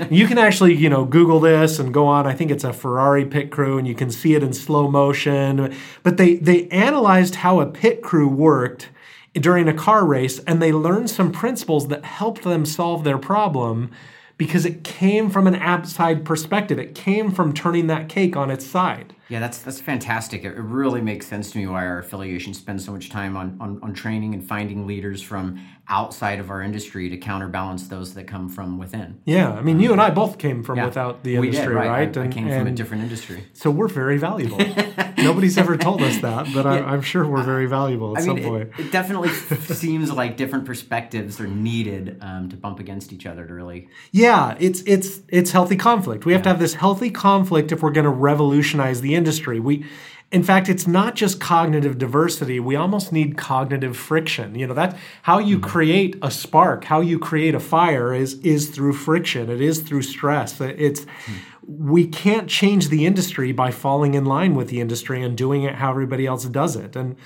you 0.10 0.28
can 0.28 0.38
actually, 0.38 0.74
you 0.74 0.90
know, 0.90 1.06
Google 1.06 1.40
this 1.40 1.78
and 1.78 1.94
go 1.94 2.08
on. 2.08 2.26
I 2.26 2.34
think 2.34 2.50
it's 2.50 2.64
a 2.64 2.74
Ferrari 2.74 3.26
pit 3.26 3.52
crew, 3.52 3.78
and 3.78 3.88
you 3.88 3.94
can 3.94 4.10
see 4.10 4.34
it 4.34 4.44
in 4.44 4.54
slow 4.54 4.90
motion. 4.90 5.76
But 6.04 6.18
they 6.18 6.36
they 6.36 6.68
analyzed 6.70 7.36
how 7.36 7.60
a 7.60 7.66
pit 7.66 8.02
crew 8.02 8.28
worked 8.28 8.90
during 9.34 9.68
a 9.68 9.74
car 9.74 10.06
race, 10.06 10.40
and 10.40 10.62
they 10.62 10.72
learned 10.72 11.10
some 11.10 11.32
principles 11.32 11.88
that 11.88 12.04
helped 12.04 12.44
them 12.44 12.66
solve 12.66 13.04
their 13.04 13.18
problem 13.18 13.92
because 14.38 14.66
it 14.66 14.84
came 14.84 15.30
from 15.30 15.46
an 15.46 15.56
outside 15.56 16.26
perspective. 16.26 16.80
It 16.80 16.96
came 16.96 17.32
from 17.32 17.54
turning 17.54 17.88
that 17.88 18.10
cake 18.10 18.36
on 18.36 18.50
its 18.50 18.66
side. 18.66 19.16
Yeah, 19.30 19.40
that's 19.40 19.60
that's 19.60 19.80
fantastic. 19.80 20.44
It 20.44 20.56
really 20.56 21.00
makes 21.00 21.28
sense 21.28 21.52
to 21.52 21.58
me 21.60 21.68
why 21.68 21.86
our 21.86 22.00
affiliation 22.00 22.54
spends 22.54 22.84
so 22.84 22.92
much 22.92 23.10
time 23.10 23.38
on, 23.38 23.56
on, 23.62 23.80
on 23.84 23.94
training 23.94 24.34
and 24.34 24.44
finding 24.46 24.88
leaders 24.88 25.22
from 25.22 25.62
outside 25.92 26.40
of 26.40 26.50
our 26.50 26.62
industry 26.62 27.10
to 27.10 27.18
counterbalance 27.18 27.88
those 27.90 28.14
that 28.14 28.26
come 28.26 28.48
from 28.50 28.78
within. 28.80 29.20
Yeah, 29.26 29.52
I 29.52 29.62
mean, 29.62 29.80
you 29.82 29.92
and 29.92 30.00
I 30.02 30.10
both 30.10 30.38
came 30.38 30.64
from 30.64 30.78
Yeah. 30.78 30.86
without 30.86 31.24
the 31.24 31.36
industry, 31.36 31.68
did, 31.68 31.74
right? 31.76 31.88
right? 31.90 32.18
I, 32.18 32.22
I 32.22 32.24
And- 32.24 32.34
came 32.34 32.48
from 32.48 32.66
a 32.68 32.72
different 32.72 33.04
industry. 33.04 33.44
So 33.54 33.70
we're 33.70 33.90
very 33.90 34.18
valuable. 34.18 34.58
Nobody's 35.18 35.58
ever 35.58 35.76
told 35.78 36.02
us 36.02 36.18
that, 36.22 36.48
but 36.54 36.66
I, 36.66 36.80
I'm 36.80 37.02
sure 37.02 37.28
we're 37.28 37.44
very 37.44 37.66
valuable 37.68 38.16
at 38.18 38.24
I 38.24 38.26
some 38.26 38.42
point. 38.42 38.70
it, 38.78 38.86
it 38.88 38.92
definitely 38.92 39.30
seems 39.30 40.12
like 40.12 40.38
different 40.38 40.66
perspectives 40.66 41.40
are 41.40 41.48
needed 41.48 42.18
um, 42.22 42.50
to 42.50 42.56
bump 42.56 42.80
against 42.80 43.12
each 43.14 43.26
other 43.26 43.46
to 43.46 43.54
really. 43.54 43.90
Yeah, 44.12 44.56
it's 44.60 44.82
it's 44.88 45.20
it's 45.28 45.52
healthy 45.52 45.76
conflict. 45.76 46.26
We 46.26 46.34
have 46.34 46.42
to 46.44 46.50
have 46.50 46.60
this 46.60 46.76
healthy 46.76 47.12
conflict 47.12 47.72
if 47.72 47.84
we're 47.84 47.92
going 47.92 48.06
to 48.06 48.10
revolutionize 48.10 49.02
the 49.02 49.14
industry. 49.14 49.60
We 49.60 49.86
in 50.32 50.44
fact, 50.44 50.70
it's 50.70 50.88
not 50.88 51.16
just 51.16 51.42
cognitive 51.42 51.98
diversity. 51.98 52.60
We 52.60 52.78
almost 52.78 53.12
need 53.12 53.38
cognitive 53.38 53.98
friction. 53.98 54.56
You 54.56 54.68
know, 54.68 54.74
that 54.74 54.98
how 55.24 55.40
you 55.40 55.58
mm-hmm. 55.58 55.70
create 55.70 56.16
a 56.22 56.32
spark, 56.32 56.86
how 56.86 57.02
you 57.02 57.20
create 57.20 57.54
a 57.54 57.60
fire 57.60 58.14
is 58.14 58.36
is 58.40 58.70
through 58.70 58.94
friction. 58.94 59.50
It 59.50 59.60
is 59.60 59.82
through 59.82 60.04
stress. 60.04 60.62
It's 60.62 61.06
hmm. 61.26 61.34
we 61.68 62.08
can't 62.08 62.48
change 62.48 62.88
the 62.88 63.06
industry 63.06 63.52
by 63.52 63.72
falling 63.72 64.14
in 64.14 64.24
line 64.24 64.56
with 64.56 64.70
the 64.70 64.80
industry 64.80 65.22
and 65.22 65.38
doing 65.38 65.64
it 65.64 65.76
how 65.76 65.90
everybody 65.90 66.26
else 66.26 66.46
does 66.46 66.78
it. 66.78 66.96
And 66.96 67.18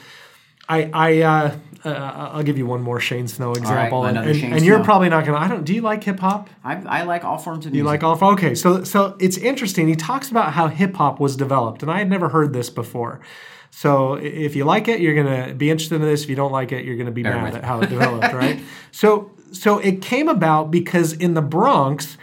I, 0.68 0.90
I, 0.94 1.22
uh, 1.22 1.56
uh, 1.86 2.30
I'll 2.34 2.44
give 2.44 2.58
you 2.58 2.66
one 2.66 2.82
more 2.82 3.00
Shane 3.00 3.28
Snow 3.28 3.52
example, 3.52 4.06
and, 4.06 4.18
and, 4.18 4.36
Shane 4.36 4.54
and 4.54 4.66
you're 4.66 4.78
Snow. 4.78 4.86
probably 4.86 5.10
not 5.10 5.26
gonna. 5.26 5.38
I 5.38 5.48
don't. 5.48 5.64
Do 5.64 5.74
you 5.74 5.82
like 5.82 6.04
hip 6.04 6.20
hop? 6.20 6.50
I, 6.64 6.76
I 6.82 7.04
like 7.04 7.24
all 7.24 7.38
forms 7.38 7.66
of 7.66 7.72
music. 7.72 7.78
You 7.78 7.84
like 7.84 8.04
all? 8.04 8.16
Forms? 8.16 8.40
Okay, 8.40 8.56
so 8.56 8.84
so 8.84 9.16
it's 9.20 9.38
interesting. 9.38 9.88
He 9.88 9.96
talks 9.96 10.32
about 10.32 10.54
how 10.54 10.68
hip 10.68 10.96
hop 10.96 11.20
was 11.20 11.36
developed, 11.36 11.84
and 11.84 11.92
I 11.92 12.00
had 12.00 12.10
never 12.10 12.30
heard 12.30 12.54
this 12.54 12.72
before. 12.72 13.22
So 13.70 14.16
if 14.16 14.56
you 14.56 14.64
like 14.64 14.88
it, 14.88 15.00
you're 15.00 15.16
gonna 15.16 15.54
be 15.54 15.70
interested 15.70 15.96
in 15.96 16.02
this. 16.02 16.24
If 16.24 16.30
you 16.30 16.36
don't 16.36 16.52
like 16.52 16.72
it, 16.72 16.86
you're 16.86 16.98
gonna 16.98 17.12
be 17.12 17.24
Bear 17.24 17.36
mad 17.36 17.56
at 17.56 17.64
how 17.64 17.82
it 17.82 17.90
developed, 17.90 18.34
right? 18.34 18.60
So 18.92 19.32
so 19.52 19.78
it 19.80 20.02
came 20.02 20.28
about 20.28 20.72
because 20.72 21.14
in 21.14 21.34
the 21.34 21.42
Bronx, 21.42 22.18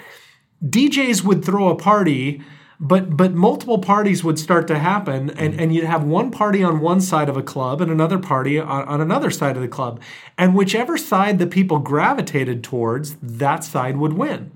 DJs 0.64 1.24
would 1.24 1.44
throw 1.44 1.68
a 1.68 1.76
party, 1.76 2.42
but 2.82 3.16
but 3.16 3.32
multiple 3.32 3.78
parties 3.78 4.24
would 4.24 4.40
start 4.40 4.66
to 4.66 4.78
happen, 4.78 5.30
and, 5.30 5.58
and 5.58 5.72
you'd 5.72 5.84
have 5.84 6.02
one 6.02 6.32
party 6.32 6.64
on 6.64 6.80
one 6.80 7.00
side 7.00 7.28
of 7.28 7.36
a 7.36 7.42
club 7.42 7.80
and 7.80 7.92
another 7.92 8.18
party 8.18 8.58
on, 8.58 8.82
on 8.88 9.00
another 9.00 9.30
side 9.30 9.54
of 9.54 9.62
the 9.62 9.68
club. 9.68 10.00
And 10.36 10.56
whichever 10.56 10.98
side 10.98 11.38
the 11.38 11.46
people 11.46 11.78
gravitated 11.78 12.64
towards, 12.64 13.14
that 13.22 13.62
side 13.62 13.98
would 13.98 14.14
win. 14.14 14.50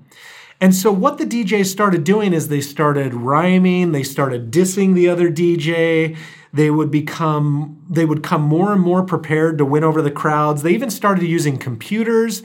And 0.59 0.75
so 0.75 0.91
what 0.91 1.19
the 1.19 1.25
DJs 1.25 1.67
started 1.67 2.03
doing 2.03 2.33
is 2.33 2.49
they 2.49 2.59
started 2.59 3.13
rhyming, 3.13 3.93
they 3.93 4.03
started 4.03 4.51
dissing 4.51 4.93
the 4.93 5.07
other 5.07 5.31
DJ. 5.31 6.17
They 6.51 6.69
would 6.69 6.91
become 6.91 7.81
they 7.89 8.03
would 8.03 8.23
come 8.23 8.41
more 8.41 8.73
and 8.73 8.81
more 8.81 9.03
prepared 9.03 9.57
to 9.59 9.65
win 9.65 9.85
over 9.85 10.01
the 10.01 10.11
crowds. 10.11 10.63
They 10.63 10.71
even 10.71 10.89
started 10.89 11.23
using 11.23 11.57
computers, 11.57 12.43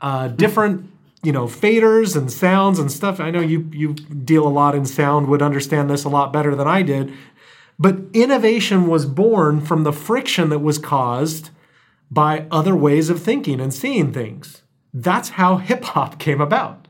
uh, 0.00 0.28
different 0.28 0.90
you 1.22 1.32
know 1.32 1.46
faders 1.46 2.16
and 2.16 2.30
sounds 2.30 2.78
and 2.78 2.90
stuff. 2.90 3.20
I 3.20 3.30
know 3.30 3.40
you 3.40 3.68
you 3.72 3.94
deal 3.94 4.46
a 4.46 4.48
lot 4.48 4.74
in 4.74 4.84
sound, 4.84 5.28
would 5.28 5.42
understand 5.42 5.90
this 5.90 6.04
a 6.04 6.08
lot 6.08 6.32
better 6.32 6.54
than 6.54 6.66
I 6.68 6.82
did. 6.82 7.12
But 7.78 7.98
innovation 8.12 8.88
was 8.88 9.06
born 9.06 9.60
from 9.60 9.84
the 9.84 9.92
friction 9.92 10.48
that 10.48 10.58
was 10.58 10.78
caused 10.78 11.50
by 12.10 12.46
other 12.50 12.74
ways 12.74 13.10
of 13.10 13.22
thinking 13.22 13.60
and 13.60 13.72
seeing 13.72 14.12
things. 14.12 14.62
That's 14.92 15.30
how 15.30 15.58
hip 15.58 15.84
hop 15.84 16.18
came 16.18 16.40
about. 16.40 16.87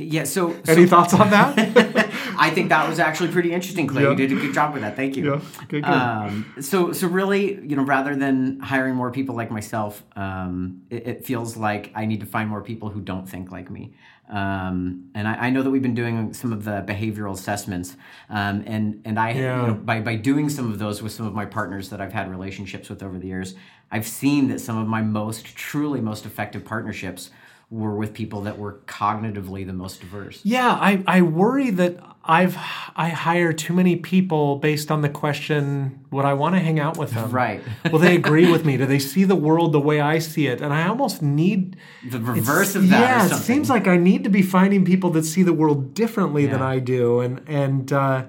Yeah. 0.00 0.24
So, 0.24 0.54
so 0.64 0.72
Any 0.72 0.86
thoughts 0.86 1.14
on 1.14 1.30
that? 1.30 1.54
I 2.38 2.50
think 2.50 2.70
that 2.70 2.88
was 2.88 2.98
actually 2.98 3.30
pretty 3.30 3.52
interesting, 3.52 3.86
Clay. 3.86 4.02
Yeah. 4.02 4.10
You 4.10 4.16
did 4.16 4.32
a 4.32 4.36
good 4.36 4.54
job 4.54 4.72
with 4.72 4.82
that. 4.82 4.96
Thank 4.96 5.16
you. 5.16 5.34
Yeah, 5.34 5.40
good. 5.68 5.84
Um, 5.84 6.54
so, 6.60 6.92
so 6.92 7.06
really, 7.06 7.54
you 7.62 7.76
know, 7.76 7.82
rather 7.82 8.16
than 8.16 8.60
hiring 8.60 8.94
more 8.94 9.10
people 9.10 9.34
like 9.34 9.50
myself, 9.50 10.02
um, 10.16 10.82
it, 10.90 11.06
it 11.06 11.24
feels 11.26 11.56
like 11.56 11.92
I 11.94 12.06
need 12.06 12.20
to 12.20 12.26
find 12.26 12.48
more 12.48 12.62
people 12.62 12.88
who 12.88 13.00
don't 13.00 13.28
think 13.28 13.52
like 13.52 13.70
me. 13.70 13.92
Um, 14.28 15.10
and 15.14 15.26
I, 15.26 15.46
I 15.46 15.50
know 15.50 15.62
that 15.62 15.70
we've 15.70 15.82
been 15.82 15.94
doing 15.94 16.32
some 16.32 16.52
of 16.52 16.64
the 16.64 16.84
behavioral 16.86 17.32
assessments, 17.34 17.96
um, 18.28 18.62
and 18.64 19.02
and 19.04 19.18
I, 19.18 19.32
Yeah. 19.32 19.60
you 19.60 19.66
know, 19.68 19.74
by 19.74 20.00
by 20.00 20.14
doing 20.14 20.48
some 20.48 20.70
of 20.70 20.78
those 20.78 21.02
with 21.02 21.10
some 21.12 21.26
of 21.26 21.34
my 21.34 21.44
partners 21.46 21.90
that 21.90 22.00
I've 22.00 22.12
had 22.12 22.30
relationships 22.30 22.88
with 22.88 23.02
over 23.02 23.18
the 23.18 23.26
years, 23.26 23.56
I've 23.90 24.06
seen 24.06 24.46
that 24.48 24.60
some 24.60 24.78
of 24.78 24.86
my 24.86 25.02
most 25.02 25.44
truly 25.56 26.00
most 26.00 26.26
effective 26.26 26.64
partnerships 26.64 27.30
were 27.70 27.94
with 27.94 28.12
people 28.12 28.40
that 28.42 28.58
were 28.58 28.80
cognitively 28.86 29.64
the 29.64 29.72
most 29.72 30.00
diverse. 30.00 30.40
Yeah, 30.42 30.70
I, 30.72 31.04
I 31.06 31.22
worry 31.22 31.70
that 31.70 32.00
I've 32.24 32.56
I 32.96 33.10
hire 33.10 33.52
too 33.52 33.72
many 33.72 33.94
people 33.96 34.56
based 34.56 34.90
on 34.90 35.02
the 35.02 35.08
question, 35.08 36.04
would 36.10 36.24
I 36.24 36.34
want 36.34 36.56
to 36.56 36.60
hang 36.60 36.80
out 36.80 36.96
with 36.98 37.12
them? 37.12 37.30
Right. 37.30 37.62
Will 37.92 38.00
they 38.00 38.16
agree 38.16 38.50
with 38.50 38.64
me? 38.64 38.76
Do 38.76 38.86
they 38.86 38.98
see 38.98 39.22
the 39.24 39.36
world 39.36 39.72
the 39.72 39.80
way 39.80 40.00
I 40.00 40.18
see 40.18 40.48
it? 40.48 40.60
And 40.60 40.72
I 40.74 40.88
almost 40.88 41.22
need 41.22 41.76
The 42.08 42.18
reverse 42.18 42.74
of 42.74 42.88
that. 42.88 42.98
or 42.98 43.04
Yeah, 43.28 43.36
it 43.38 43.40
seems 43.40 43.70
like 43.70 43.86
I 43.86 43.96
need 43.96 44.24
to 44.24 44.30
be 44.30 44.42
finding 44.42 44.84
people 44.84 45.10
that 45.10 45.24
see 45.24 45.42
the 45.44 45.52
world 45.52 45.94
differently 45.94 46.46
than 46.46 46.62
I 46.62 46.78
do. 46.80 47.20
And 47.20 47.40
and 47.48 47.92
uh, 47.92 48.24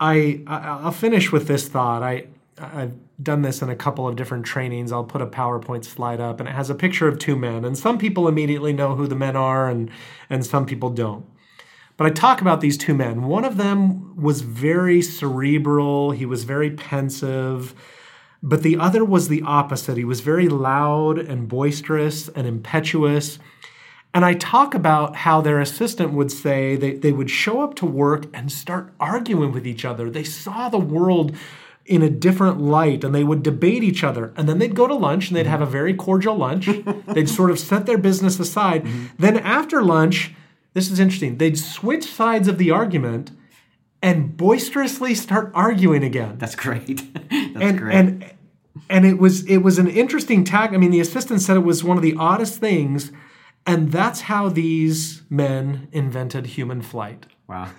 I 0.00 0.42
I- 0.46 0.80
I'll 0.84 0.92
finish 0.92 1.32
with 1.32 1.48
this 1.48 1.68
thought. 1.68 2.02
I 2.02 2.26
I've 2.58 2.94
done 3.22 3.42
this 3.42 3.60
in 3.60 3.68
a 3.68 3.76
couple 3.76 4.08
of 4.08 4.16
different 4.16 4.46
trainings. 4.46 4.92
I'll 4.92 5.04
put 5.04 5.20
a 5.20 5.26
PowerPoint 5.26 5.84
slide 5.84 6.20
up, 6.20 6.40
and 6.40 6.48
it 6.48 6.54
has 6.54 6.70
a 6.70 6.74
picture 6.74 7.08
of 7.08 7.18
two 7.18 7.36
men. 7.36 7.64
And 7.64 7.76
some 7.76 7.98
people 7.98 8.28
immediately 8.28 8.72
know 8.72 8.94
who 8.94 9.06
the 9.06 9.14
men 9.14 9.36
are, 9.36 9.68
and 9.68 9.90
and 10.30 10.44
some 10.44 10.66
people 10.66 10.90
don't. 10.90 11.26
But 11.96 12.06
I 12.06 12.10
talk 12.10 12.40
about 12.40 12.60
these 12.60 12.76
two 12.76 12.94
men. 12.94 13.22
One 13.22 13.44
of 13.44 13.56
them 13.56 14.16
was 14.20 14.42
very 14.42 15.00
cerebral. 15.00 16.10
He 16.10 16.26
was 16.26 16.44
very 16.44 16.70
pensive. 16.70 17.74
But 18.42 18.62
the 18.62 18.76
other 18.76 19.04
was 19.04 19.28
the 19.28 19.42
opposite. 19.42 19.96
He 19.96 20.04
was 20.04 20.20
very 20.20 20.48
loud 20.48 21.18
and 21.18 21.48
boisterous 21.48 22.28
and 22.28 22.46
impetuous. 22.46 23.38
And 24.12 24.24
I 24.24 24.34
talk 24.34 24.74
about 24.74 25.16
how 25.16 25.40
their 25.40 25.60
assistant 25.60 26.12
would 26.12 26.30
say 26.30 26.76
they, 26.76 26.94
they 26.94 27.12
would 27.12 27.30
show 27.30 27.62
up 27.62 27.74
to 27.76 27.86
work 27.86 28.26
and 28.32 28.52
start 28.52 28.92
arguing 29.00 29.52
with 29.52 29.66
each 29.66 29.84
other. 29.84 30.08
They 30.10 30.24
saw 30.24 30.68
the 30.68 30.78
world 30.78 31.36
in 31.86 32.02
a 32.02 32.10
different 32.10 32.60
light 32.60 33.04
and 33.04 33.14
they 33.14 33.24
would 33.24 33.42
debate 33.42 33.82
each 33.84 34.02
other. 34.04 34.32
And 34.36 34.48
then 34.48 34.58
they'd 34.58 34.74
go 34.74 34.86
to 34.86 34.94
lunch 34.94 35.28
and 35.28 35.36
they'd 35.36 35.46
have 35.46 35.60
a 35.62 35.66
very 35.66 35.94
cordial 35.94 36.36
lunch. 36.36 36.68
they'd 37.06 37.28
sort 37.28 37.50
of 37.50 37.58
set 37.58 37.86
their 37.86 37.98
business 37.98 38.38
aside. 38.38 38.84
Mm-hmm. 38.84 39.06
Then 39.18 39.36
after 39.38 39.82
lunch, 39.82 40.34
this 40.74 40.90
is 40.90 41.00
interesting, 41.00 41.38
they'd 41.38 41.58
switch 41.58 42.04
sides 42.04 42.48
of 42.48 42.58
the 42.58 42.70
argument 42.70 43.30
and 44.02 44.36
boisterously 44.36 45.14
start 45.14 45.50
arguing 45.54 46.04
again 46.04 46.36
That's 46.38 46.54
great. 46.54 47.00
That's 47.30 47.56
and 47.56 47.78
great. 47.78 47.94
and 47.94 48.32
and 48.90 49.06
it 49.06 49.18
was 49.18 49.44
it 49.46 49.58
was 49.58 49.78
an 49.78 49.88
interesting 49.88 50.44
tag. 50.44 50.74
I 50.74 50.76
mean, 50.76 50.90
the 50.90 51.00
assistant 51.00 51.40
said 51.40 51.56
it 51.56 51.60
was 51.60 51.82
one 51.82 51.96
of 51.96 52.02
the 52.02 52.14
oddest 52.18 52.60
things, 52.60 53.10
and 53.66 53.90
that's 53.90 54.22
how 54.22 54.50
these 54.50 55.22
men 55.30 55.88
invented 55.92 56.46
human 56.46 56.82
flight. 56.82 57.26
wow. 57.48 57.70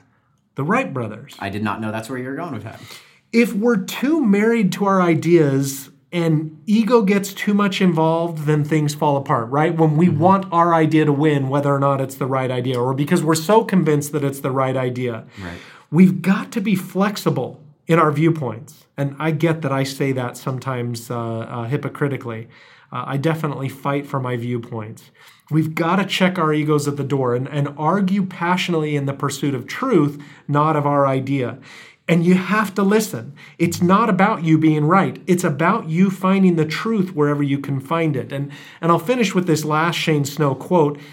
The 0.56 0.63
Wright 0.63 0.91
brothers. 0.91 1.36
I 1.38 1.50
did 1.50 1.62
not 1.62 1.80
know 1.82 1.91
that's 1.91 2.10
where 2.10 2.17
you 2.17 2.28
were 2.28 2.36
going 2.36 2.54
with 2.56 2.63
that. 2.63 2.82
If 3.31 3.53
we're 3.53 3.77
too 3.77 4.25
married 4.25 4.71
to 4.73 4.85
our 4.85 5.01
ideas 5.01 5.89
and 6.11 6.61
ego 6.65 7.01
gets 7.01 7.33
too 7.33 7.53
much 7.53 7.81
involved, 7.81 8.45
then 8.45 8.63
things 8.63 8.95
fall 8.95 9.17
apart, 9.17 9.49
right? 9.49 9.75
When 9.75 9.97
we 9.97 10.09
want 10.09 10.51
our 10.51 10.73
idea 10.73 11.05
to 11.05 11.11
win, 11.11 11.49
whether 11.49 11.73
or 11.73 11.79
not 11.79 11.99
it's 11.99 12.15
the 12.15 12.25
right 12.25 12.49
idea, 12.49 12.79
or 12.79 12.93
because 12.93 13.23
we're 13.23 13.35
so 13.35 13.63
convinced 13.65 14.13
that 14.13 14.23
it's 14.23 14.39
the 14.39 14.51
right 14.51 14.77
idea. 14.77 15.25
Right. 15.41 15.57
We've 15.91 16.21
got 16.21 16.51
to 16.53 16.61
be 16.61 16.75
flexible 16.75 17.61
in 17.87 17.99
our 17.99 18.11
viewpoints. 18.11 18.85
And 18.97 19.15
I 19.19 19.31
get 19.31 19.61
that 19.61 19.71
I 19.71 19.83
say 19.83 20.11
that 20.13 20.37
sometimes 20.37 21.09
uh, 21.09 21.17
uh, 21.17 21.63
hypocritically. 21.65 22.47
Uh, 22.91 23.03
I 23.05 23.17
definitely 23.17 23.69
fight 23.69 24.05
for 24.05 24.19
my 24.19 24.37
viewpoints. 24.37 25.11
We've 25.49 25.75
got 25.75 25.97
to 25.97 26.05
check 26.05 26.37
our 26.37 26.53
egos 26.53 26.87
at 26.87 26.97
the 26.97 27.03
door 27.03 27.35
and, 27.35 27.47
and 27.47 27.73
argue 27.77 28.25
passionately 28.25 28.95
in 28.95 29.05
the 29.05 29.13
pursuit 29.13 29.55
of 29.55 29.65
truth, 29.65 30.21
not 30.47 30.75
of 30.75 30.85
our 30.85 31.07
idea. 31.07 31.59
And 32.08 32.26
you 32.26 32.36
have 32.36 32.74
to 32.76 32.84
listen. 32.84 33.36
It's 33.58 33.82
not 33.82 34.10
about 34.10 34.43
you 34.43 34.58
being 34.58 34.86
right. 34.86 35.22
It's 35.28 35.43
about 35.43 35.89
you 35.89 36.10
finding 36.10 36.56
the 36.56 36.65
truth 36.65 37.13
wherever 37.13 37.43
you 37.43 37.60
can 37.60 37.82
find 37.82 38.15
it. 38.15 38.32
And, 38.32 38.52
and 38.80 38.91
I'll 38.91 39.00
finish 39.00 39.36
with 39.36 39.46
this 39.46 39.65
last 39.65 39.96
Shane 39.96 40.24
Snow 40.24 40.56
quote. 40.56 40.98
It 40.98 41.04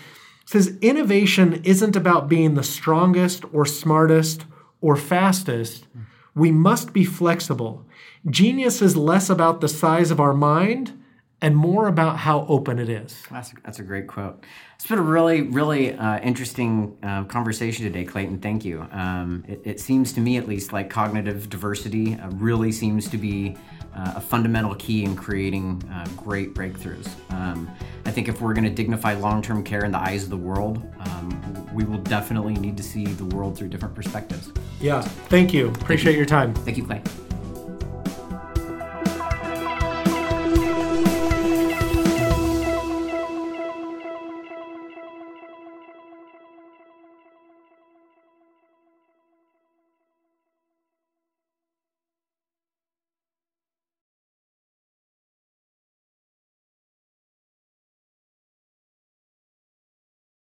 says, 0.46 0.78
Innovation 0.80 1.60
isn't 1.64 1.96
about 1.96 2.28
being 2.28 2.54
the 2.54 2.62
strongest 2.62 3.44
or 3.52 3.66
smartest 3.66 4.44
or 4.80 4.94
fastest. 4.96 5.86
We 6.34 6.52
must 6.52 6.92
be 6.92 7.04
flexible. 7.04 7.84
Genius 8.28 8.80
is 8.80 8.96
less 8.96 9.28
about 9.28 9.60
the 9.60 9.68
size 9.68 10.10
of 10.10 10.20
our 10.20 10.34
mind 10.34 10.92
and 11.40 11.56
more 11.56 11.88
about 11.88 12.18
how 12.18 12.46
open 12.48 12.78
it 12.78 12.88
is. 12.88 13.22
That's, 13.30 13.52
that's 13.64 13.78
a 13.78 13.82
great 13.82 14.06
quote. 14.06 14.44
It's 14.76 14.86
been 14.86 14.98
a 14.98 15.02
really, 15.02 15.42
really 15.42 15.94
uh, 15.94 16.18
interesting 16.20 16.96
uh, 17.02 17.24
conversation 17.24 17.84
today, 17.84 18.04
Clayton. 18.04 18.38
Thank 18.38 18.64
you. 18.64 18.86
Um, 18.92 19.44
it, 19.46 19.60
it 19.64 19.80
seems 19.80 20.12
to 20.14 20.20
me, 20.20 20.36
at 20.36 20.48
least, 20.48 20.72
like 20.72 20.90
cognitive 20.90 21.48
diversity 21.48 22.14
uh, 22.14 22.28
really 22.30 22.72
seems 22.72 23.08
to 23.08 23.18
be 23.18 23.56
uh, 23.94 24.14
a 24.16 24.20
fundamental 24.20 24.74
key 24.74 25.04
in 25.04 25.14
creating 25.14 25.82
uh, 25.92 26.06
great 26.16 26.54
breakthroughs. 26.54 27.08
Um, 27.32 27.70
I 28.04 28.10
think 28.10 28.28
if 28.28 28.40
we're 28.40 28.54
going 28.54 28.64
to 28.64 28.70
dignify 28.70 29.14
long 29.14 29.40
term 29.42 29.62
care 29.62 29.84
in 29.84 29.92
the 29.92 30.00
eyes 30.00 30.24
of 30.24 30.30
the 30.30 30.36
world, 30.36 30.82
um, 31.00 31.70
we 31.72 31.84
will 31.84 31.98
definitely 31.98 32.54
need 32.54 32.76
to 32.76 32.82
see 32.82 33.04
the 33.06 33.24
world 33.26 33.56
through 33.56 33.68
different 33.68 33.94
perspectives. 33.94 34.52
Yeah. 34.80 35.02
Thank 35.02 35.54
you. 35.54 35.68
Appreciate 35.68 36.16
your 36.16 36.26
time. 36.26 36.54
Thank 36.54 36.76
you, 36.76 36.84
Clay. 36.84 37.02